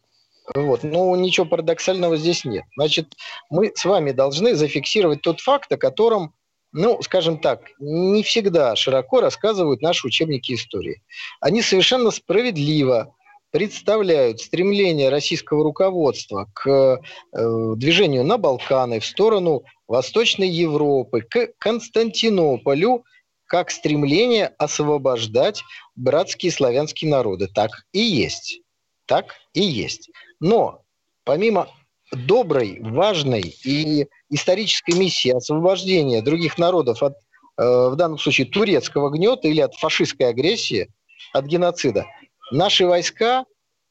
Вот. 0.55 0.83
Ну, 0.83 1.15
ничего 1.15 1.45
парадоксального 1.45 2.17
здесь 2.17 2.47
нет. 2.47 2.65
Значит, 2.75 3.13
мы 3.51 3.71
с 3.75 3.85
вами 3.85 4.13
должны 4.13 4.55
зафиксировать 4.55 5.21
тот 5.21 5.41
факт, 5.41 5.71
о 5.73 5.77
котором, 5.77 6.33
ну, 6.73 7.03
скажем 7.03 7.37
так, 7.37 7.65
не 7.81 8.23
всегда 8.23 8.75
широко 8.77 9.21
рассказывают 9.21 9.83
наши 9.83 10.07
учебники 10.07 10.55
истории. 10.55 11.03
Они 11.41 11.61
совершенно 11.61 12.11
справедливо 12.11 13.15
представляют 13.51 14.41
стремление 14.41 15.11
российского 15.11 15.65
руководства 15.65 16.49
к 16.55 16.71
э, 16.71 17.75
движению 17.77 18.25
на 18.25 18.39
Балканы, 18.39 19.01
в 19.01 19.05
сторону 19.05 19.65
Восточной 19.87 20.49
Европы, 20.49 21.21
к 21.21 21.51
Константинополю– 21.59 23.05
как 23.47 23.71
стремление 23.71 24.53
освобождать 24.59 25.63
братские 25.95 26.53
славянские 26.53 27.11
народы. 27.11 27.49
Так 27.49 27.71
и 27.93 28.01
есть. 28.01 28.61
Так 29.07 29.35
и 29.55 29.63
есть. 29.63 30.11
Но 30.41 30.83
помимо 31.25 31.69
доброй, 32.13 32.79
важной 32.81 33.55
и 33.65 34.07
исторической 34.31 34.97
миссии 34.97 35.31
освобождения 35.31 36.23
других 36.23 36.59
народов 36.59 37.03
от, 37.03 37.15
э, 37.59 37.89
в 37.91 37.97
данном 37.97 38.19
случае, 38.19 38.47
турецкого 38.47 39.11
гнета 39.11 39.49
или 39.49 39.61
от 39.61 39.75
фашистской 39.75 40.29
агрессии, 40.29 40.89
от 41.33 41.47
геноцида, 41.47 42.07
наши 42.53 42.87
войска 42.87 43.45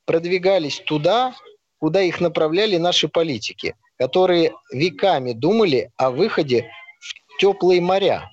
продвигались 0.06 0.82
туда, 0.86 1.36
куда 1.80 2.02
их 2.02 2.22
направляли 2.22 2.78
наши 2.78 3.08
политики, 3.08 3.76
которые 3.98 4.54
веками 4.72 5.34
думали 5.34 5.91
о 5.98 6.12
выходе 6.12 6.70
в 7.00 7.39
теплые 7.39 7.82
моря, 7.82 8.30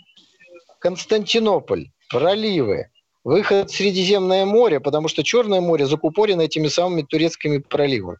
Константинополь, 0.82 1.90
проливы, 2.10 2.88
выход 3.22 3.70
в 3.70 3.76
Средиземное 3.76 4.44
море, 4.44 4.80
потому 4.80 5.06
что 5.06 5.22
Черное 5.22 5.60
море 5.60 5.86
закупорено 5.86 6.42
этими 6.42 6.66
самыми 6.66 7.02
турецкими 7.02 7.58
проливами. 7.58 8.18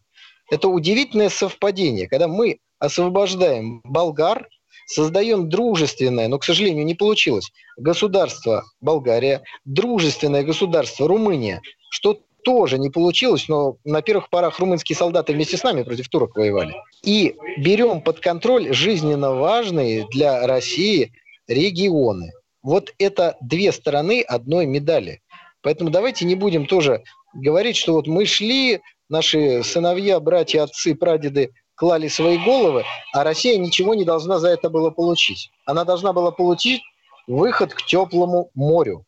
Это 0.49 0.69
удивительное 0.69 1.29
совпадение, 1.29 2.09
когда 2.09 2.29
мы 2.29 2.59
освобождаем 2.79 3.81
болгар, 3.85 4.49
Создаем 4.87 5.49
дружественное, 5.49 6.29
но, 6.29 6.39
к 6.39 6.45
сожалению, 6.45 6.85
не 6.85 6.95
получилось, 6.95 7.53
государство 7.77 8.65
Болгария, 8.81 9.43
дружественное 9.65 10.43
государство 10.43 11.07
Румыния, 11.07 11.61
что 11.89 12.19
тоже 12.43 12.79
не 12.79 12.91
получилось, 12.91 13.49
но 13.49 13.77
на 13.85 14.03
первых 14.03 14.29
порах 14.29 14.59
румынские 14.59 14.97
солдаты 14.97 15.33
вместе 15.33 15.57
с 15.57 15.63
нами 15.63 15.85
против 15.85 16.09
турок 16.09 16.37
воевали. 16.37 16.75
И 17.05 17.37
берем 17.59 18.01
под 18.03 18.19
контроль 18.19 18.75
жизненно 18.75 19.33
важные 19.33 20.07
для 20.09 20.47
России 20.47 21.13
регионы. 21.47 22.33
Вот 22.63 22.93
это 22.99 23.37
две 23.41 23.73
стороны 23.73 24.23
одной 24.23 24.67
медали. 24.67 25.23
Поэтому 25.63 25.91
давайте 25.91 26.25
не 26.25 26.35
будем 26.35 26.67
тоже 26.67 27.03
говорить, 27.35 27.77
что 27.77 27.95
вот 27.95 28.07
мы 28.07 28.27
шли, 28.27 28.81
наши 29.09 29.63
сыновья, 29.63 30.21
братья, 30.21 30.63
отцы, 30.63 30.95
прадеды 30.95 31.53
клали 31.75 32.09
свои 32.09 32.39
головы, 32.39 32.85
а 33.13 33.25
Россия 33.25 33.59
ничего 33.59 33.95
не 33.95 34.05
должна 34.05 34.39
за 34.39 34.49
это 34.49 34.71
было 34.71 34.91
получить. 34.91 35.51
Она 35.67 35.85
должна 35.85 36.13
была 36.13 36.31
получить 36.31 36.83
выход 37.27 37.75
к 37.75 37.85
теплому 37.85 38.51
морю. 38.55 39.05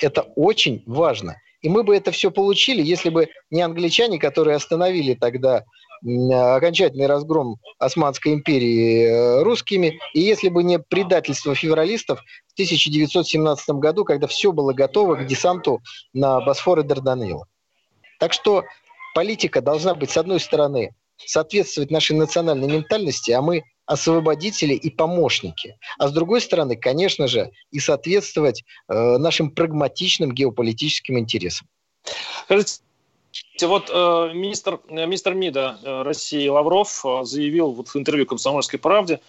Это 0.00 0.22
очень 0.36 0.82
важно. 0.86 1.36
И 1.60 1.68
мы 1.68 1.84
бы 1.84 1.96
это 1.96 2.10
все 2.10 2.30
получили, 2.30 2.82
если 2.82 3.08
бы 3.08 3.28
не 3.50 3.62
англичане, 3.62 4.18
которые 4.18 4.56
остановили 4.56 5.14
тогда 5.14 5.64
окончательный 6.04 7.06
разгром 7.06 7.58
Османской 7.78 8.34
империи 8.34 9.04
э, 9.04 9.42
русскими, 9.42 10.00
и 10.14 10.20
если 10.20 10.48
бы 10.48 10.62
не 10.62 10.78
предательство 10.78 11.54
февралистов 11.54 12.20
в 12.48 12.52
1917 12.54 13.68
году, 13.76 14.04
когда 14.04 14.26
все 14.26 14.52
было 14.52 14.72
готово 14.72 15.16
к 15.16 15.26
десанту 15.26 15.80
на 16.12 16.40
Босфор 16.40 16.80
и 16.80 16.82
Дарданеллы. 16.82 17.44
Так 18.18 18.32
что 18.32 18.64
политика 19.14 19.60
должна 19.60 19.94
быть, 19.94 20.10
с 20.10 20.16
одной 20.16 20.40
стороны, 20.40 20.94
соответствовать 21.16 21.90
нашей 21.90 22.16
национальной 22.16 22.68
ментальности, 22.68 23.30
а 23.30 23.42
мы 23.42 23.62
освободители 23.86 24.74
и 24.74 24.90
помощники. 24.90 25.76
А 25.98 26.08
с 26.08 26.12
другой 26.12 26.40
стороны, 26.40 26.76
конечно 26.76 27.26
же, 27.28 27.50
и 27.70 27.78
соответствовать 27.78 28.64
э, 28.88 29.18
нашим 29.18 29.50
прагматичным 29.50 30.32
геополитическим 30.32 31.18
интересам. 31.18 31.68
Скажите, 32.44 32.80
вот 33.62 33.90
э, 33.92 34.30
министр, 34.34 34.80
э, 34.88 35.06
министр 35.06 35.34
МИДа 35.34 35.78
э, 35.82 36.02
России 36.02 36.48
Лавров 36.48 37.04
э, 37.04 37.24
заявил 37.24 37.72
вот 37.72 37.88
в 37.88 37.96
интервью 37.96 38.26
«Комсомольской 38.26 38.78
правде», 38.78 39.20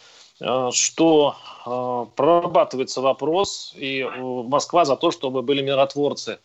что 0.71 1.35
э, 1.65 2.15
прорабатывается 2.15 3.01
вопрос, 3.01 3.73
и 3.77 3.99
э, 3.99 4.19
Москва 4.19 4.83
за 4.83 4.95
то, 4.95 5.11
чтобы 5.11 5.41
были 5.41 5.61
миротворцы 5.61 6.31
э, 6.31 6.39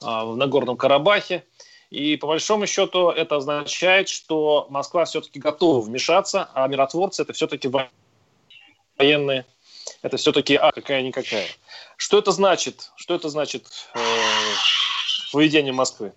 в 0.00 0.36
Нагорном 0.36 0.76
Карабахе. 0.76 1.44
И 1.90 2.16
по 2.16 2.26
большому 2.26 2.66
счету 2.66 3.10
это 3.10 3.36
означает, 3.36 4.08
что 4.08 4.66
Москва 4.68 5.04
все-таки 5.04 5.38
готова 5.38 5.80
вмешаться, 5.80 6.50
а 6.52 6.66
миротворцы 6.66 7.22
это 7.22 7.32
все-таки 7.32 7.70
военные, 8.98 9.46
это 10.02 10.16
все-таки 10.16 10.56
а 10.56 10.72
какая-никакая. 10.72 11.46
Что 11.96 12.18
это 12.18 12.32
значит? 12.32 12.90
Что 12.96 13.14
это 13.14 13.28
значит 13.28 13.66
э, 13.94 13.98
поведение 15.32 15.72
Москвы? 15.72 16.12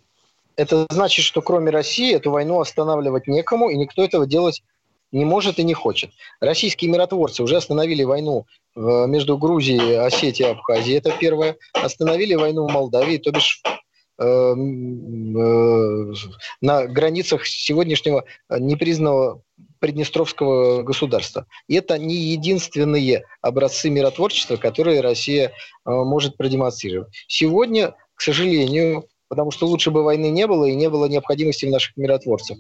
Это 0.56 0.86
значит, 0.90 1.26
что 1.26 1.42
кроме 1.42 1.72
России 1.72 2.14
эту 2.14 2.32
войну 2.32 2.60
останавливать 2.60 3.28
некому, 3.28 3.70
и 3.70 3.78
никто 3.78 4.04
этого 4.04 4.26
делать 4.26 4.64
не 5.12 5.26
может 5.26 5.60
и 5.60 5.64
не 5.64 5.74
хочет. 5.74 6.12
Российские 6.40 6.90
миротворцы 6.92 7.44
уже 7.44 7.58
остановили 7.58 8.04
войну 8.04 8.46
между 8.76 9.38
Грузией, 9.38 9.98
Осетией 9.98 10.50
и 10.50 10.52
Абхазией, 10.54 10.98
это 10.98 11.12
первое. 11.12 11.58
Остановили 11.74 12.36
войну 12.36 12.66
в 12.66 12.72
Молдавии, 12.72 13.18
то 13.18 13.32
бишь 13.32 13.62
Э, 14.22 14.54
э, 14.54 16.14
на 16.62 16.86
границах 16.86 17.48
сегодняшнего 17.48 18.24
непризнанного 18.50 19.42
Приднестровского 19.80 20.84
государства. 20.84 21.48
И 21.68 21.74
это 21.74 21.98
не 21.98 22.16
единственные 22.16 23.24
образцы 23.42 23.90
миротворчества, 23.90 24.58
которые 24.58 25.02
Россия 25.02 25.48
э, 25.48 25.52
может 25.86 26.38
продемонстрировать. 26.38 27.12
Сегодня, 27.28 27.96
к 28.14 28.22
сожалению, 28.22 29.08
потому 29.32 29.50
что 29.50 29.66
лучше 29.66 29.92
бы 29.92 30.04
войны 30.04 30.30
не 30.30 30.46
было 30.46 30.66
и 30.66 30.76
не 30.76 30.90
было 30.90 31.06
необходимости 31.06 31.66
в 31.66 31.70
наших 31.70 31.96
миротворцах. 31.96 32.58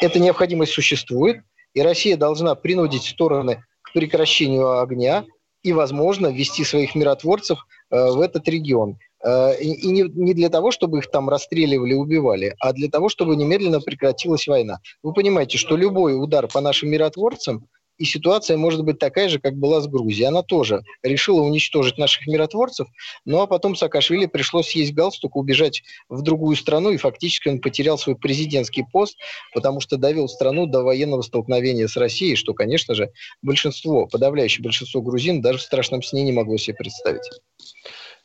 Эта 0.00 0.18
необходимость 0.18 0.72
существует, 0.72 1.42
и 1.74 1.82
Россия 1.82 2.16
должна 2.16 2.54
принудить 2.54 3.04
стороны 3.04 3.62
к 3.82 3.92
прекращению 3.92 4.80
огня 4.80 5.26
и, 5.62 5.74
возможно, 5.74 6.28
ввести 6.28 6.64
своих 6.64 6.94
миротворцев 6.94 7.58
в 7.90 8.20
этот 8.22 8.48
регион. 8.48 8.96
Э, 9.22 9.54
и 9.60 9.86
не 9.88 10.32
для 10.32 10.48
того, 10.48 10.70
чтобы 10.70 11.00
их 11.00 11.10
там 11.10 11.28
расстреливали, 11.28 11.92
убивали, 11.92 12.54
а 12.58 12.72
для 12.72 12.88
того, 12.88 13.10
чтобы 13.10 13.36
немедленно 13.36 13.80
прекратилась 13.80 14.46
война. 14.46 14.78
Вы 15.02 15.12
понимаете, 15.12 15.58
что 15.58 15.76
любой 15.76 16.18
удар 16.18 16.48
по 16.48 16.62
нашим 16.62 16.88
миротворцам, 16.88 17.66
и 17.98 18.04
ситуация 18.04 18.56
может 18.56 18.82
быть 18.84 18.98
такая 18.98 19.28
же, 19.28 19.38
как 19.38 19.54
была 19.54 19.80
с 19.80 19.86
Грузией. 19.86 20.28
Она 20.28 20.42
тоже 20.42 20.82
решила 21.02 21.40
уничтожить 21.40 21.98
наших 21.98 22.26
миротворцев, 22.26 22.88
ну 23.24 23.40
а 23.40 23.46
потом 23.46 23.76
Саакашвили 23.76 24.26
пришлось 24.26 24.68
съесть 24.68 24.92
галстук, 24.92 25.36
убежать 25.36 25.82
в 26.08 26.22
другую 26.22 26.56
страну, 26.56 26.90
и 26.90 26.96
фактически 26.96 27.48
он 27.48 27.60
потерял 27.60 27.98
свой 27.98 28.16
президентский 28.16 28.84
пост, 28.90 29.16
потому 29.54 29.80
что 29.80 29.96
довел 29.96 30.28
страну 30.28 30.66
до 30.66 30.82
военного 30.82 31.22
столкновения 31.22 31.88
с 31.88 31.96
Россией, 31.96 32.36
что, 32.36 32.54
конечно 32.54 32.94
же, 32.94 33.10
большинство, 33.42 34.06
подавляющее 34.06 34.62
большинство 34.62 35.00
грузин 35.00 35.40
даже 35.40 35.58
в 35.58 35.62
страшном 35.62 36.02
сне 36.02 36.22
не 36.22 36.32
могло 36.32 36.56
себе 36.56 36.74
представить. 36.74 37.28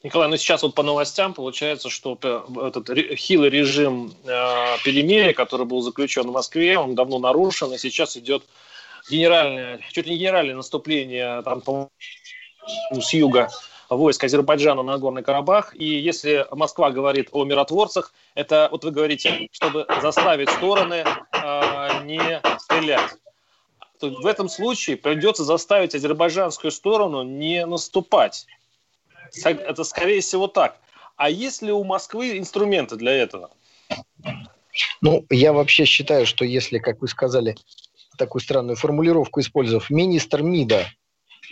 Николай, 0.04 0.30
ну 0.30 0.38
сейчас 0.38 0.64
вот 0.64 0.74
по 0.74 0.82
новостям 0.82 1.34
получается, 1.36 1.90
что 1.90 2.18
этот 2.66 2.90
хилый 3.16 3.52
режим 3.52 4.12
э, 4.26 4.78
перемирия, 4.84 5.34
который 5.34 5.68
был 5.68 5.82
заключен 5.82 6.24
в 6.24 6.32
Москве, 6.32 6.80
он 6.80 6.96
давно 6.96 7.20
нарушен, 7.20 7.72
и 7.72 7.78
сейчас 7.78 8.18
идет 8.18 8.44
генеральное, 9.12 9.80
чуть 9.92 10.06
ли 10.06 10.14
не 10.14 10.18
генеральное 10.18 10.56
наступление 10.56 11.42
там, 11.44 11.90
с 12.92 13.14
юга 13.14 13.50
войск 13.90 14.24
Азербайджана 14.24 14.84
на 14.84 14.98
Горный 14.98 15.24
Карабах. 15.24 15.76
И 15.76 15.86
если 15.86 16.48
Москва 16.52 16.92
говорит 16.92 17.30
о 17.32 17.44
миротворцах, 17.44 18.14
это, 18.36 18.70
вот 18.72 18.84
вы 18.84 18.92
говорите, 18.92 19.50
чтобы 19.52 19.86
заставить 20.02 20.50
стороны 20.50 21.04
э, 21.04 22.04
не 22.06 22.42
стрелять. 22.60 23.12
То 24.00 24.10
в 24.10 24.26
этом 24.26 24.50
случае 24.50 24.98
придется 24.98 25.44
заставить 25.44 25.94
азербайджанскую 25.94 26.72
сторону 26.72 27.24
не 27.24 27.66
наступать. 27.66 28.48
Это 29.44 29.84
скорее 29.84 30.22
всего 30.22 30.48
так. 30.48 30.78
А 31.16 31.30
есть 31.30 31.62
ли 31.62 31.72
у 31.72 31.84
Москвы 31.84 32.38
инструменты 32.38 32.96
для 32.96 33.12
этого? 33.12 33.52
Ну, 35.02 35.26
я 35.30 35.54
вообще 35.54 35.86
считаю, 35.86 36.26
что 36.26 36.46
если, 36.46 36.80
как 36.80 37.02
вы 37.02 37.08
сказали, 37.08 37.56
такую 38.18 38.42
странную 38.42 38.76
формулировку 38.76 39.40
использовав, 39.40 39.90
министр 39.90 40.42
МИДа 40.44 40.88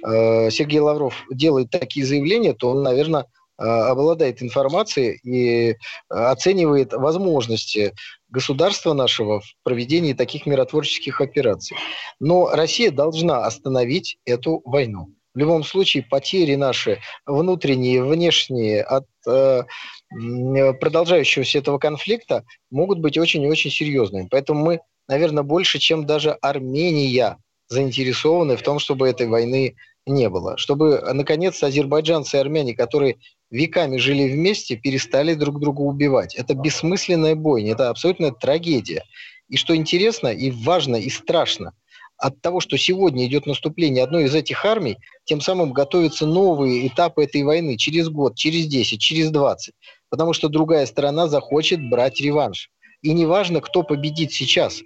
э, 0.06 0.50
Сергей 0.52 0.80
Лавров 0.80 1.16
делает 1.32 1.70
такие 1.70 2.06
заявления, 2.06 2.54
то 2.54 2.70
он, 2.70 2.84
наверное, 2.84 3.26
э, 3.58 3.64
обладает 3.64 4.42
информацией 4.42 5.20
и 5.24 5.76
оценивает 6.10 6.94
возможности 6.94 7.94
государства 8.30 8.94
нашего 8.94 9.42
в 9.42 9.56
проведении 9.64 10.14
таких 10.14 10.46
миротворческих 10.46 11.22
операций. 11.22 11.78
Но 12.20 12.50
Россия 12.52 12.92
должна 12.92 13.46
остановить 13.46 14.18
эту 14.26 14.62
войну. 14.66 15.14
В 15.36 15.38
любом 15.38 15.64
случае 15.64 16.04
потери 16.04 16.56
наши 16.56 17.00
внутренние, 17.26 18.04
внешние 18.04 18.82
от 18.82 19.06
э, 19.28 19.64
продолжающегося 20.10 21.60
этого 21.60 21.78
конфликта 21.78 22.44
могут 22.72 23.00
быть 23.00 23.18
очень 23.18 23.44
и 23.44 23.48
очень 23.48 23.70
серьезными. 23.70 24.28
Поэтому 24.30 24.66
мы, 24.66 24.80
наверное, 25.10 25.44
больше, 25.44 25.80
чем 25.80 26.06
даже 26.06 26.32
Армения, 26.32 27.38
заинтересованы 27.68 28.56
в 28.56 28.62
том, 28.62 28.80
чтобы 28.80 29.10
этой 29.10 29.28
войны 29.28 29.76
не 30.06 30.30
было. 30.30 30.58
Чтобы, 30.58 31.02
наконец, 31.14 31.62
азербайджанцы 31.62 32.38
и 32.38 32.40
армяне, 32.40 32.74
которые 32.74 33.18
веками 33.52 33.98
жили 33.98 34.32
вместе, 34.32 34.78
перестали 34.78 35.34
друг 35.34 35.60
друга 35.60 35.82
убивать. 35.82 36.36
Это 36.36 36.54
бессмысленная 36.54 37.36
бойня, 37.36 37.74
это 37.74 37.90
абсолютная 37.90 38.32
трагедия. 38.32 39.04
И 39.50 39.58
что 39.58 39.76
интересно, 39.76 40.28
и 40.28 40.52
важно, 40.52 40.96
и 40.96 41.10
страшно, 41.10 41.74
от 42.18 42.42
того, 42.42 42.60
что 42.60 42.78
сегодня 42.78 43.26
идет 43.26 43.46
наступление 43.46 44.04
одной 44.04 44.26
из 44.26 44.36
этих 44.36 44.66
армий, 44.66 44.98
тем 45.24 45.42
самым 45.42 45.74
готовятся 45.74 46.28
новые 46.28 46.88
этапы 46.88 47.24
этой 47.24 47.44
войны 47.44 47.78
через 47.78 48.10
год, 48.10 48.36
через 48.36 48.68
10, 48.68 49.00
через 49.00 49.32
20. 49.32 49.74
Потому 50.10 50.34
что 50.34 50.50
другая 50.50 50.86
сторона 50.86 51.28
захочет 51.28 51.80
брать 51.90 52.20
реванш. 52.20 52.70
И 53.02 53.14
неважно, 53.14 53.62
кто 53.62 53.84
победит 53.84 54.34
сейчас. 54.34 54.82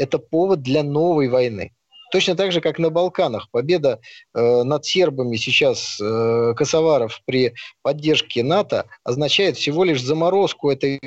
Это 0.00 0.18
повод 0.18 0.62
для 0.62 0.82
новой 0.82 1.28
войны. 1.28 1.72
Точно 2.12 2.34
так 2.34 2.50
же, 2.50 2.60
как 2.60 2.78
на 2.78 2.90
Балканах. 2.90 3.48
Победа 3.52 4.00
э, 4.34 4.62
над 4.64 4.84
сербами 4.84 5.36
сейчас 5.36 6.00
э, 6.00 6.54
косоваров 6.56 7.20
при 7.24 7.54
поддержке 7.82 8.42
НАТО 8.42 8.86
означает 9.04 9.56
всего 9.56 9.84
лишь 9.84 10.02
заморозку 10.02 10.70
этой 10.70 11.00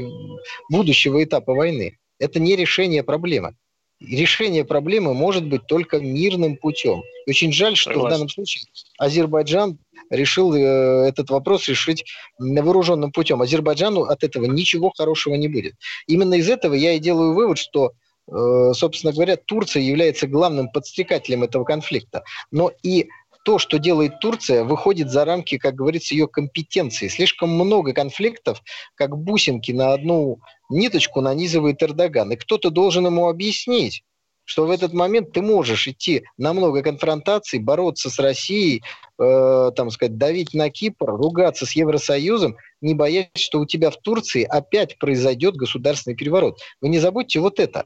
будущего 0.69 1.21
этапа 1.21 1.53
войны. 1.53 1.97
Это 2.19 2.39
не 2.39 2.55
решение 2.55 3.03
проблемы 3.03 3.55
решение 4.03 4.65
проблемы 4.65 5.13
может 5.13 5.45
быть 5.45 5.65
только 5.67 5.99
мирным 5.99 6.57
путем. 6.57 7.03
И 7.25 7.29
очень 7.29 7.53
жаль, 7.53 7.75
что 7.75 7.91
Согласен. 7.91 8.07
в 8.07 8.11
данном 8.11 8.29
случае 8.29 8.65
Азербайджан 8.97 9.77
решил 10.09 10.53
э, 10.53 11.07
этот 11.07 11.29
вопрос 11.29 11.67
решить 11.67 12.03
вооруженным 12.37 13.11
путем. 13.11 13.41
Азербайджану 13.41 14.03
от 14.03 14.23
этого 14.23 14.45
ничего 14.45 14.91
хорошего 14.95 15.35
не 15.35 15.47
будет. 15.47 15.75
Именно 16.07 16.35
из 16.35 16.49
этого 16.49 16.73
я 16.73 16.93
и 16.93 16.99
делаю 16.99 17.33
вывод, 17.33 17.57
что 17.57 17.93
собственно 18.27 19.13
говоря, 19.13 19.35
Турция 19.35 19.83
является 19.83 20.27
главным 20.27 20.69
подстрекателем 20.69 21.43
этого 21.43 21.63
конфликта. 21.63 22.23
Но 22.51 22.71
и 22.81 23.09
то, 23.43 23.59
что 23.59 23.77
делает 23.77 24.19
Турция, 24.19 24.63
выходит 24.63 25.11
за 25.11 25.25
рамки, 25.25 25.57
как 25.57 25.75
говорится, 25.75 26.15
ее 26.15 26.27
компетенции. 26.27 27.09
Слишком 27.09 27.49
много 27.49 27.93
конфликтов, 27.93 28.61
как 28.95 29.17
бусинки 29.17 29.71
на 29.71 29.93
одну 29.93 30.39
ниточку 30.69 31.21
нанизывает 31.21 31.83
Эрдоган. 31.83 32.31
И 32.31 32.37
кто-то 32.37 32.69
должен 32.69 33.05
ему 33.05 33.27
объяснить, 33.27 34.03
что 34.45 34.65
в 34.65 34.71
этот 34.71 34.93
момент 34.93 35.31
ты 35.31 35.41
можешь 35.41 35.87
идти 35.87 36.23
на 36.37 36.53
много 36.53 36.81
конфронтаций, 36.81 37.59
бороться 37.59 38.09
с 38.09 38.19
Россией, 38.19 38.83
э, 39.19 39.71
там 39.75 39.89
сказать, 39.89 40.17
давить 40.17 40.53
на 40.53 40.69
Кипр, 40.69 41.05
ругаться 41.05 41.65
с 41.65 41.71
Евросоюзом, 41.73 42.57
не 42.81 42.93
боясь, 42.93 43.27
что 43.35 43.59
у 43.59 43.65
тебя 43.65 43.89
в 43.89 43.97
Турции 43.97 44.43
опять 44.43 44.97
произойдет 44.97 45.55
государственный 45.55 46.15
переворот. 46.15 46.59
Вы 46.81 46.89
не 46.89 46.99
забудьте 46.99 47.39
вот 47.39 47.59
это. 47.59 47.85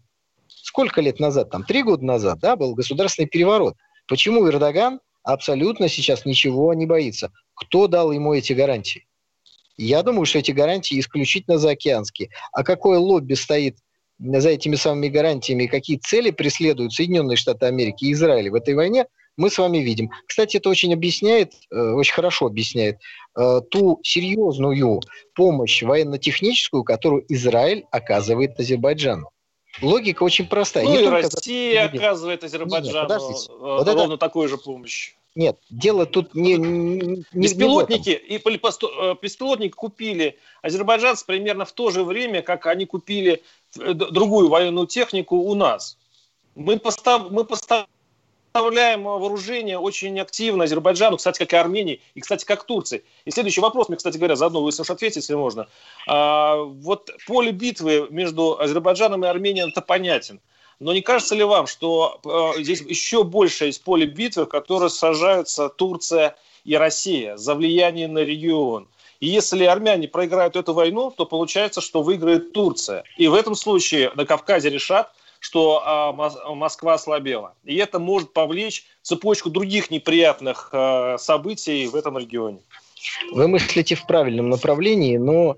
Сколько 0.67 0.99
лет 0.99 1.21
назад, 1.21 1.49
там 1.49 1.63
три 1.63 1.82
года 1.82 2.03
назад, 2.03 2.39
да, 2.39 2.58
был 2.58 2.75
государственный 2.75 3.25
переворот. 3.25 3.75
Почему 4.06 4.45
Эрдоган 4.49 4.99
абсолютно 5.23 5.88
сейчас 5.88 6.25
ничего 6.25 6.73
не 6.73 6.86
боится. 6.86 7.32
Кто 7.53 7.88
дал 7.88 8.12
ему 8.12 8.34
эти 8.34 8.51
гарантии? 8.51 9.08
Я 9.77 10.03
думаю, 10.03 10.25
что 10.25 10.39
эти 10.39 10.51
гарантии 10.51 10.99
исключительно 10.99 11.58
заокеанские. 11.58 12.32
А 12.51 12.65
какое 12.65 12.99
лобби 12.99 13.36
стоит 13.36 13.77
за 14.19 14.49
этими 14.49 14.75
самыми 14.75 15.08
гарантиями, 15.08 15.67
какие 15.67 15.99
цели 15.99 16.32
преследуют 16.32 16.91
Соединенные 16.91 17.38
Штаты 17.38 17.67
Америки 17.67 18.03
и 18.03 18.12
Израиль 18.12 18.49
в 18.49 18.56
этой 18.56 18.73
войне, 18.73 19.06
мы 19.38 19.49
с 19.49 19.58
вами 19.58 19.77
видим. 19.77 20.10
Кстати, 20.25 20.58
это 20.58 20.69
очень 20.69 20.93
объясняет, 20.93 21.53
э, 21.71 21.80
очень 21.80 22.13
хорошо 22.13 22.47
объясняет 22.47 22.97
э, 23.38 23.62
ту 23.71 24.01
серьезную 24.03 24.99
помощь 25.34 25.82
военно-техническую, 25.82 26.84
которую 26.84 27.23
Израиль 27.30 27.86
оказывает 27.89 28.60
Азербайджану. 28.60 29.30
Логика 29.81 30.23
очень 30.23 30.47
простая. 30.47 30.83
Ну 30.83 30.91
Не 30.91 31.03
и 31.03 31.07
Россия 31.07 31.85
оказывает 31.85 32.43
Азербайджану 32.43 33.09
Нет, 33.09 33.21
нет, 33.21 33.49
э, 33.49 33.53
вот 33.59 33.87
ровно 33.87 34.13
это... 34.13 34.17
такую 34.17 34.47
же 34.47 34.57
помощь. 34.57 35.13
Нет, 35.35 35.59
дело 35.69 36.07
тут 36.07 36.33
не, 36.33 36.55
не 36.55 37.23
беспилотники 37.31 38.09
не 38.09 38.37
и 38.37 38.37
э, 38.37 39.15
беспилотники 39.21 39.73
купили 39.73 40.39
азербайджанцы 40.63 41.25
примерно 41.25 41.65
в 41.65 41.71
то 41.73 41.91
же 41.91 42.03
время, 42.03 42.41
как 42.41 42.65
они 42.65 42.85
купили 42.87 43.43
э, 43.77 43.93
другую 43.93 44.49
военную 44.49 44.87
технику 44.87 45.35
у 45.37 45.53
нас. 45.53 45.97
Мы, 46.55 46.79
постав, 46.79 47.29
мы 47.29 47.43
поставляем 47.43 47.87
поставляем 48.51 49.03
вооружение 49.03 49.77
очень 49.77 50.19
активно 50.19 50.63
Азербайджану, 50.63 51.17
кстати, 51.17 51.39
как 51.39 51.53
и 51.53 51.55
Армении, 51.55 52.01
и, 52.15 52.21
кстати, 52.21 52.45
как 52.45 52.63
Турции. 52.63 53.03
И 53.25 53.31
следующий 53.31 53.62
вопрос, 53.62 53.88
мне, 53.88 53.97
кстати 53.97 54.17
говоря, 54.17 54.36
заодно 54.36 54.62
вы, 54.62 54.67
уж 54.69 54.89
ответить, 54.89 55.17
если 55.17 55.36
можно. 55.36 55.67
А, 56.07 56.57
вот 56.63 57.12
поле 57.27 57.51
битвы 57.51 58.07
между 58.10 58.60
Азербайджаном 58.60 59.23
и 59.25 59.27
Арменией, 59.27 59.69
это 59.69 59.81
понятен. 59.81 60.39
Но 60.79 60.93
не 60.93 61.01
кажется 61.01 61.36
ли 61.36 61.43
вам, 61.43 61.65
что 61.65 62.19
э, 62.23 62.62
здесь 62.62 62.81
еще 62.81 63.23
больше 63.23 63.65
есть 63.65 63.83
поле 63.83 64.05
битвы, 64.05 64.45
в 64.45 64.49
которое 64.49 64.89
сражаются 64.89 65.69
Турция 65.69 66.36
и 66.65 66.75
Россия 66.75 67.36
за 67.38 67.55
влияние 67.55 68.07
на 68.07 68.19
регион? 68.19 68.88
И 69.19 69.27
если 69.27 69.63
армяне 69.63 70.07
проиграют 70.07 70.55
эту 70.55 70.73
войну, 70.73 71.12
то 71.15 71.25
получается, 71.25 71.81
что 71.81 72.03
выиграет 72.03 72.53
Турция. 72.53 73.03
И 73.17 73.27
в 73.27 73.33
этом 73.33 73.55
случае 73.55 74.12
на 74.13 74.25
Кавказе 74.25 74.69
решат, 74.69 75.12
что 75.39 75.82
а, 75.86 76.54
Москва 76.54 76.95
ослабела. 76.95 77.56
И 77.63 77.76
это 77.76 78.00
может 78.00 78.34
повлечь 78.34 78.86
цепочку 79.02 79.50
других 79.50 79.91
неприятных 79.91 80.69
а, 80.71 81.17
событий 81.17 81.88
в 81.88 81.95
этом 81.95 82.17
регионе. 82.17 82.60
Вы 83.32 83.47
мыслите 83.47 83.95
в 83.95 84.06
правильном 84.06 84.50
направлении, 84.50 85.17
но 85.17 85.58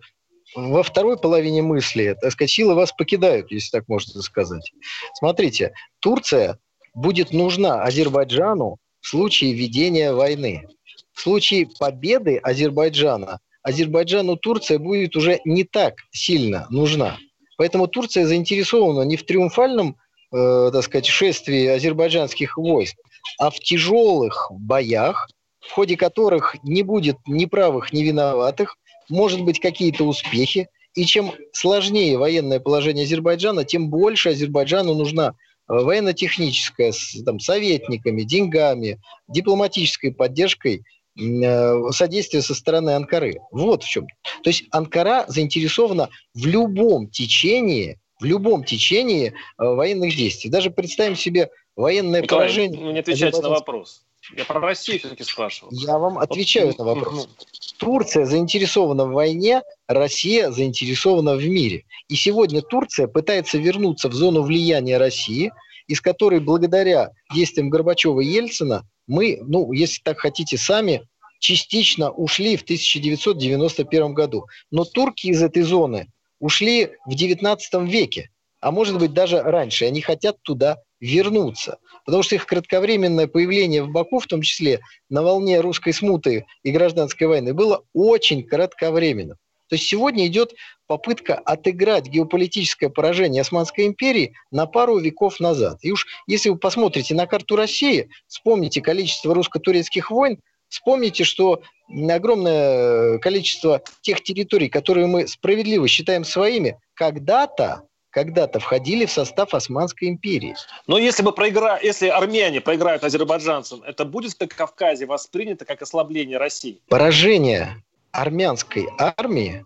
во 0.55 0.83
второй 0.83 1.17
половине 1.17 1.61
мысли, 1.61 2.15
так 2.19 2.31
сказать, 2.31 2.51
силы 2.51 2.75
вас 2.75 2.91
покидают, 2.91 3.51
если 3.51 3.69
так 3.71 3.87
можно 3.87 4.21
сказать. 4.21 4.71
Смотрите, 5.13 5.73
Турция 5.99 6.57
будет 6.93 7.31
нужна 7.31 7.83
Азербайджану 7.83 8.77
в 8.99 9.07
случае 9.07 9.53
ведения 9.53 10.11
войны. 10.11 10.67
В 11.13 11.21
случае 11.21 11.67
победы 11.79 12.37
Азербайджана 12.37 13.39
Азербайджану 13.61 14.37
Турция 14.37 14.79
будет 14.79 15.15
уже 15.15 15.39
не 15.45 15.63
так 15.63 15.95
сильно 16.11 16.65
нужна. 16.69 17.17
Поэтому 17.59 17.87
Турция 17.87 18.25
заинтересована 18.25 19.01
не 19.01 19.17
в 19.17 19.25
триумфальном, 19.25 19.97
э, 20.31 20.69
так 20.71 20.81
сказать, 20.81 21.07
шествии 21.07 21.67
азербайджанских 21.67 22.55
войск, 22.55 22.95
а 23.37 23.49
в 23.49 23.59
тяжелых 23.59 24.49
боях, 24.49 25.27
в 25.59 25.73
ходе 25.73 25.97
которых 25.97 26.55
не 26.63 26.83
будет 26.83 27.17
ни 27.27 27.43
правых, 27.43 27.91
ни 27.91 28.01
виноватых, 28.01 28.77
может 29.09 29.41
быть 29.41 29.59
какие-то 29.59 30.05
успехи. 30.05 30.69
И 30.95 31.03
чем 31.03 31.33
сложнее 31.51 32.17
военное 32.17 32.61
положение 32.61 33.03
Азербайджана, 33.03 33.65
тем 33.65 33.89
больше 33.89 34.29
Азербайджану 34.29 34.93
нужна 34.93 35.27
э, 35.27 35.33
военно-техническая, 35.67 36.93
с 36.93 37.21
там, 37.25 37.41
советниками, 37.41 38.21
деньгами, 38.21 39.01
дипломатической 39.27 40.13
поддержкой 40.13 40.85
Э, 41.19 41.91
содействия 41.91 42.41
со 42.41 42.55
стороны 42.55 42.91
Анкары. 42.91 43.39
Вот 43.51 43.83
в 43.83 43.89
чем. 43.89 44.07
То 44.43 44.49
есть 44.49 44.65
Анкара 44.71 45.25
заинтересована 45.27 46.09
в 46.33 46.45
любом 46.45 47.09
течении, 47.09 47.99
в 48.19 48.25
любом 48.25 48.63
течении 48.63 49.27
э, 49.27 49.31
военных 49.57 50.15
действий. 50.15 50.49
Даже 50.49 50.71
представим 50.71 51.15
себе 51.15 51.49
военное 51.75 52.21
Николай, 52.21 52.45
поражение. 52.45 52.85
Вы 52.85 52.93
не 52.93 52.99
отвечаете 52.99 53.41
на 53.41 53.49
вопрос. 53.49 54.03
Я 54.35 54.45
про 54.45 54.59
Россию 54.59 54.99
все-таки 54.99 55.23
спрашивал. 55.23 55.71
Я 55.71 55.97
вам 55.97 56.19
отвечаю 56.19 56.67
вот, 56.67 56.77
на 56.77 56.83
вопрос. 56.85 57.29
Турция 57.77 58.25
заинтересована 58.25 59.05
в 59.05 59.11
войне, 59.11 59.63
Россия 59.87 60.51
заинтересована 60.51 61.35
в 61.35 61.45
мире. 61.45 61.85
И 62.09 62.15
сегодня 62.15 62.61
Турция 62.61 63.07
пытается 63.07 63.57
вернуться 63.57 64.09
в 64.09 64.13
зону 64.13 64.43
влияния 64.43 64.97
России, 64.97 65.51
из 65.89 65.99
которой 65.99 66.39
благодаря 66.39 67.11
действиям 67.33 67.69
Горбачева 67.69 68.21
и 68.21 68.27
Ельцина 68.27 68.87
мы, 69.07 69.39
ну, 69.41 69.73
если 69.73 70.01
так 70.03 70.19
хотите, 70.19 70.55
сами 70.55 71.01
частично 71.39 72.11
ушли 72.11 72.55
в 72.55 72.61
1991 72.61 74.13
году. 74.13 74.45
Но 74.71 74.85
турки 74.85 75.27
из 75.27 75.41
этой 75.41 75.63
зоны 75.63 76.07
ушли 76.39 76.91
в 77.07 77.15
19 77.15 77.89
веке, 77.89 78.29
а 78.61 78.71
может 78.71 78.99
быть 78.99 79.13
даже 79.13 79.41
раньше. 79.41 79.85
Они 79.85 80.01
хотят 80.01 80.37
туда 80.43 80.77
вернуться. 80.99 81.79
Потому 82.05 82.21
что 82.21 82.35
их 82.35 82.45
кратковременное 82.45 83.27
появление 83.27 83.83
в 83.83 83.89
Баку, 83.89 84.19
в 84.19 84.27
том 84.27 84.43
числе 84.43 84.81
на 85.09 85.23
волне 85.23 85.59
русской 85.59 85.91
смуты 85.91 86.45
и 86.61 86.71
гражданской 86.71 87.25
войны, 87.25 87.55
было 87.55 87.83
очень 87.93 88.43
кратковременно. 88.43 89.37
То 89.69 89.75
есть 89.75 89.87
сегодня 89.87 90.27
идет 90.27 90.53
попытка 90.89 91.35
отыграть 91.35 92.07
геополитическое 92.07 92.89
поражение 92.89 93.41
Османской 93.41 93.85
империи 93.85 94.33
на 94.49 94.65
пару 94.65 94.97
веков 94.97 95.39
назад. 95.39 95.77
И 95.83 95.91
уж 95.91 96.07
если 96.25 96.49
вы 96.49 96.57
посмотрите 96.57 97.13
на 97.13 97.27
карту 97.27 97.55
России, 97.55 98.09
вспомните 98.27 98.81
количество 98.81 99.35
русско-турецких 99.35 100.09
войн, 100.09 100.39
вспомните, 100.67 101.25
что 101.25 101.61
огромное 101.87 103.19
количество 103.19 103.83
тех 104.01 104.23
территорий, 104.23 104.67
которые 104.67 105.05
мы 105.05 105.27
справедливо 105.27 105.87
считаем 105.87 106.25
своими, 106.25 106.79
когда-то 106.95 107.83
когда-то 108.09 108.59
входили 108.59 109.05
в 109.05 109.11
состав 109.11 109.53
Османской 109.53 110.07
империи. 110.07 110.55
Но 110.87 110.97
если 110.97 111.21
бы 111.21 111.31
проигра... 111.31 111.79
если 111.79 112.07
армяне 112.07 112.59
проиграют 112.59 113.03
азербайджанцам, 113.03 113.83
это 113.83 114.03
будет 114.03 114.33
в 114.33 114.47
Кавказе 114.47 115.05
воспринято 115.05 115.63
как 115.63 115.83
ослабление 115.83 116.39
России? 116.39 116.81
Поражение 116.89 117.83
армянской 118.11 118.87
армии 118.97 119.63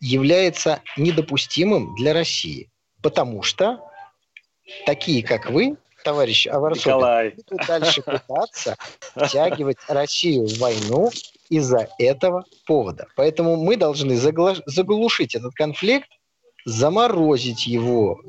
является 0.00 0.82
недопустимым 0.96 1.94
для 1.96 2.12
России, 2.12 2.70
потому 3.02 3.42
что 3.42 3.80
такие, 4.84 5.22
как 5.22 5.50
вы, 5.50 5.76
товарищ 6.04 6.46
Аварсобин, 6.46 7.34
будут 7.36 7.66
дальше 7.66 8.02
пытаться 8.02 8.76
втягивать 9.00 9.78
Россию 9.88 10.46
в 10.46 10.58
войну 10.58 11.10
из-за 11.48 11.88
этого 11.98 12.44
повода. 12.66 13.06
Поэтому 13.16 13.56
мы 13.56 13.76
должны 13.76 14.16
заглушить 14.16 15.34
этот 15.34 15.54
конфликт, 15.54 16.08
заморозить 16.64 17.66
его 17.66 18.20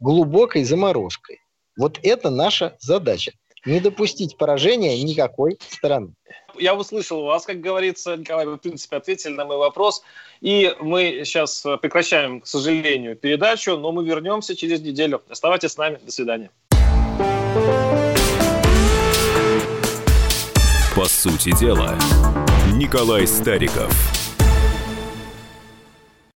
глубокой 0.00 0.64
заморозкой. 0.64 1.40
Вот 1.76 1.98
это 2.02 2.30
наша 2.30 2.76
задача. 2.80 3.32
Не 3.64 3.80
допустить 3.80 4.36
поражения 4.36 5.02
никакой 5.02 5.58
стороны 5.68 6.14
я 6.58 6.74
услышал 6.74 7.22
вас, 7.22 7.44
как 7.44 7.60
говорится, 7.60 8.16
Николай, 8.16 8.46
вы, 8.46 8.54
в 8.54 8.58
принципе, 8.58 8.96
ответили 8.96 9.32
на 9.32 9.44
мой 9.44 9.56
вопрос. 9.56 10.02
И 10.40 10.74
мы 10.80 11.22
сейчас 11.24 11.64
прекращаем, 11.80 12.40
к 12.40 12.46
сожалению, 12.46 13.16
передачу, 13.16 13.76
но 13.76 13.92
мы 13.92 14.04
вернемся 14.04 14.56
через 14.56 14.80
неделю. 14.80 15.22
Оставайтесь 15.28 15.72
с 15.72 15.76
нами. 15.76 15.98
До 16.04 16.12
свидания. 16.12 16.50
По 20.94 21.04
сути 21.04 21.56
дела, 21.58 21.96
Николай 22.74 23.26
Стариков– 23.26 23.92